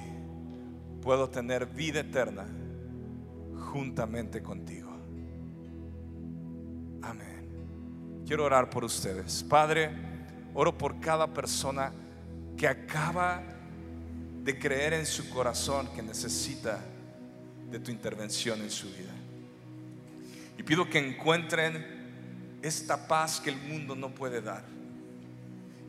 puedo 0.99 1.29
tener 1.29 1.67
vida 1.67 1.99
eterna 1.99 2.47
juntamente 3.71 4.43
contigo. 4.43 4.91
Amén. 7.01 8.23
Quiero 8.25 8.45
orar 8.45 8.69
por 8.69 8.83
ustedes. 8.83 9.43
Padre, 9.43 9.89
oro 10.53 10.77
por 10.77 10.99
cada 10.99 11.33
persona 11.33 11.91
que 12.57 12.67
acaba 12.67 13.41
de 14.43 14.59
creer 14.59 14.93
en 14.93 15.05
su 15.05 15.29
corazón 15.29 15.87
que 15.95 16.01
necesita 16.01 16.79
de 17.71 17.79
tu 17.79 17.91
intervención 17.91 18.61
en 18.61 18.69
su 18.69 18.87
vida. 18.87 19.13
Y 20.57 20.63
pido 20.63 20.89
que 20.89 20.99
encuentren 20.99 22.59
esta 22.61 23.07
paz 23.07 23.39
que 23.39 23.49
el 23.49 23.57
mundo 23.57 23.95
no 23.95 24.13
puede 24.13 24.41
dar 24.41 24.63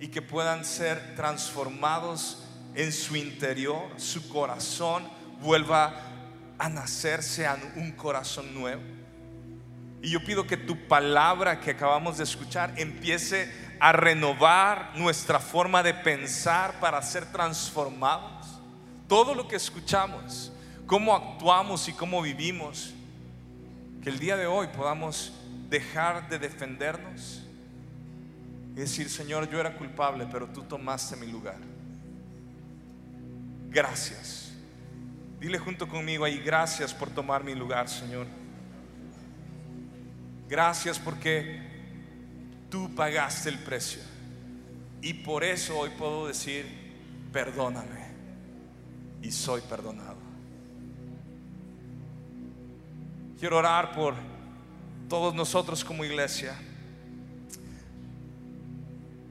y 0.00 0.08
que 0.08 0.22
puedan 0.22 0.64
ser 0.64 1.14
transformados 1.14 2.44
en 2.74 2.90
su 2.92 3.16
interior, 3.16 3.88
su 3.96 4.28
corazón 4.28 5.04
vuelva 5.40 6.13
a 6.58 6.68
nacerse 6.68 7.46
a 7.46 7.56
un 7.76 7.92
corazón 7.92 8.54
nuevo. 8.54 8.82
Y 10.02 10.10
yo 10.10 10.22
pido 10.22 10.46
que 10.46 10.56
tu 10.56 10.86
palabra 10.86 11.60
que 11.60 11.70
acabamos 11.70 12.18
de 12.18 12.24
escuchar 12.24 12.74
empiece 12.76 13.50
a 13.80 13.92
renovar 13.92 14.92
nuestra 14.96 15.38
forma 15.38 15.82
de 15.82 15.94
pensar 15.94 16.78
para 16.78 17.00
ser 17.02 17.24
transformados. 17.32 18.60
Todo 19.08 19.34
lo 19.34 19.48
que 19.48 19.56
escuchamos, 19.56 20.52
cómo 20.86 21.14
actuamos 21.14 21.88
y 21.88 21.92
cómo 21.92 22.20
vivimos, 22.20 22.92
que 24.02 24.10
el 24.10 24.18
día 24.18 24.36
de 24.36 24.46
hoy 24.46 24.68
podamos 24.68 25.32
dejar 25.70 26.28
de 26.28 26.38
defendernos 26.38 27.42
y 28.72 28.80
decir, 28.80 29.08
Señor, 29.08 29.48
yo 29.48 29.58
era 29.58 29.74
culpable, 29.76 30.26
pero 30.30 30.48
tú 30.48 30.62
tomaste 30.62 31.16
mi 31.16 31.26
lugar. 31.26 31.58
Gracias. 33.70 34.43
Dile 35.44 35.58
junto 35.58 35.86
conmigo 35.86 36.24
ahí, 36.24 36.38
gracias 36.38 36.94
por 36.94 37.10
tomar 37.10 37.44
mi 37.44 37.54
lugar, 37.54 37.86
Señor. 37.86 38.26
Gracias 40.48 40.98
porque 40.98 41.60
tú 42.70 42.94
pagaste 42.94 43.50
el 43.50 43.58
precio. 43.58 44.00
Y 45.02 45.12
por 45.12 45.44
eso 45.44 45.76
hoy 45.80 45.90
puedo 45.98 46.28
decir, 46.28 46.64
perdóname. 47.30 48.06
Y 49.20 49.30
soy 49.30 49.60
perdonado. 49.60 50.16
Quiero 53.38 53.58
orar 53.58 53.92
por 53.94 54.14
todos 55.10 55.34
nosotros 55.34 55.84
como 55.84 56.06
iglesia. 56.06 56.54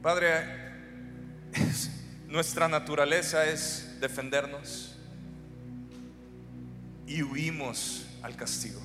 Padre, 0.00 0.46
nuestra 2.28 2.68
naturaleza 2.68 3.46
es 3.46 3.96
defendernos 4.00 4.83
y 7.06 7.22
huimos 7.22 8.06
al 8.22 8.36
castigo, 8.36 8.80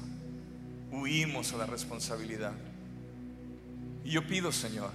huimos 0.92 1.54
a 1.54 1.58
la 1.58 1.66
responsabilidad. 1.66 2.54
Y 4.04 4.12
yo 4.12 4.28
pido, 4.28 4.52
Señor, 4.52 4.92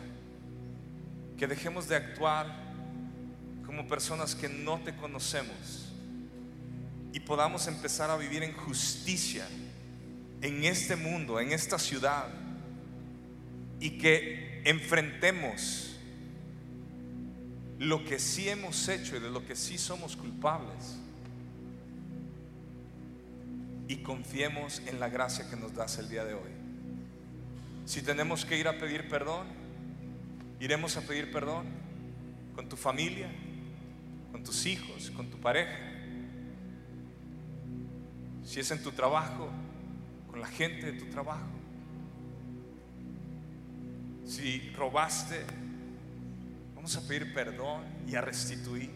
que 1.39 1.47
dejemos 1.47 1.89
de 1.89 1.97
actuar 1.97 2.65
como 3.65 3.89
personas 3.89 4.35
que 4.35 4.49
no 4.49 4.81
te 4.81 4.95
conocemos 4.95 5.93
y 7.13 7.21
podamos 7.21 7.67
empezar 7.67 8.11
a 8.11 8.17
vivir 8.17 8.43
en 8.43 8.53
justicia 8.53 9.47
en 10.43 10.65
este 10.65 10.95
mundo, 10.95 11.41
en 11.41 11.53
esta 11.53 11.79
ciudad, 11.79 12.29
y 13.81 13.99
que 13.99 14.63
enfrentemos 14.65 15.97
lo 17.79 18.05
que 18.05 18.19
sí 18.19 18.49
hemos 18.49 18.89
hecho 18.89 19.17
y 19.17 19.21
de 19.21 19.31
lo 19.31 19.45
que 19.47 19.57
sí 19.57 19.79
somos 19.79 20.17
culpables. 20.17 20.99
Y 23.95 23.99
confiemos 23.99 24.83
en 24.87 24.99
la 24.99 25.09
gracia 25.09 25.49
que 25.49 25.55
nos 25.55 25.73
das 25.73 25.99
el 25.99 26.09
día 26.09 26.25
de 26.25 26.35
hoy. 26.35 26.51
Si 27.85 28.03
tenemos 28.03 28.45
que 28.45 28.59
ir 28.59 28.67
a 28.67 28.77
pedir 28.77 29.09
perdón, 29.09 29.47
iremos 30.59 30.97
a 30.97 31.03
pedir 31.03 31.31
perdón 31.31 31.67
con 32.57 32.69
tu 32.69 32.75
familia, 32.75 33.31
con 34.33 34.43
tus 34.43 34.67
hijos, 34.67 35.13
con 35.13 35.31
tu 35.31 35.39
pareja. 35.39 35.79
Si 38.43 38.59
es 38.59 38.69
en 38.73 38.83
tu 38.83 38.91
trabajo, 38.91 39.49
con 40.29 40.41
la 40.41 40.49
gente 40.49 40.91
de 40.91 40.99
tu 40.99 41.07
trabajo. 41.07 41.47
Si 44.27 44.71
robaste, 44.71 45.45
Vamos 46.85 46.99
a 46.99 47.09
pedir 47.09 47.33
perdón 47.33 47.83
y 48.07 48.15
a 48.15 48.21
restituir. 48.21 48.91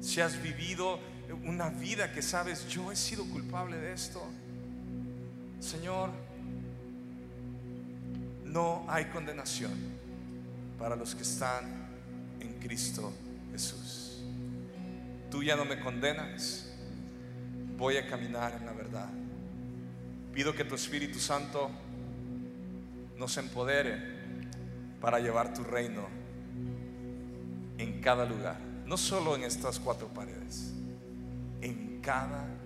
Si 0.00 0.22
has 0.22 0.42
vivido 0.42 0.98
una 1.34 1.68
vida 1.68 2.12
que 2.12 2.22
sabes, 2.22 2.68
yo 2.68 2.90
he 2.90 2.96
sido 2.96 3.24
culpable 3.26 3.76
de 3.76 3.92
esto, 3.92 4.22
Señor, 5.60 6.10
no 8.44 8.84
hay 8.88 9.06
condenación 9.06 9.72
para 10.78 10.96
los 10.96 11.14
que 11.14 11.22
están 11.22 11.88
en 12.40 12.58
Cristo 12.60 13.12
Jesús. 13.52 14.22
Tú 15.30 15.42
ya 15.42 15.56
no 15.56 15.64
me 15.64 15.78
condenas, 15.80 16.70
voy 17.76 17.96
a 17.96 18.06
caminar 18.08 18.54
en 18.58 18.66
la 18.66 18.72
verdad. 18.72 19.08
Pido 20.32 20.54
que 20.54 20.64
tu 20.64 20.74
Espíritu 20.74 21.18
Santo 21.18 21.70
nos 23.16 23.36
empodere 23.36 24.18
para 25.00 25.18
llevar 25.18 25.52
tu 25.52 25.64
reino 25.64 26.06
en 27.76 28.00
cada 28.00 28.24
lugar, 28.24 28.58
no 28.86 28.96
solo 28.96 29.36
en 29.36 29.44
estas 29.44 29.78
cuatro 29.78 30.08
paredes, 30.08 30.72
en 32.08 32.14
cada 32.14 32.57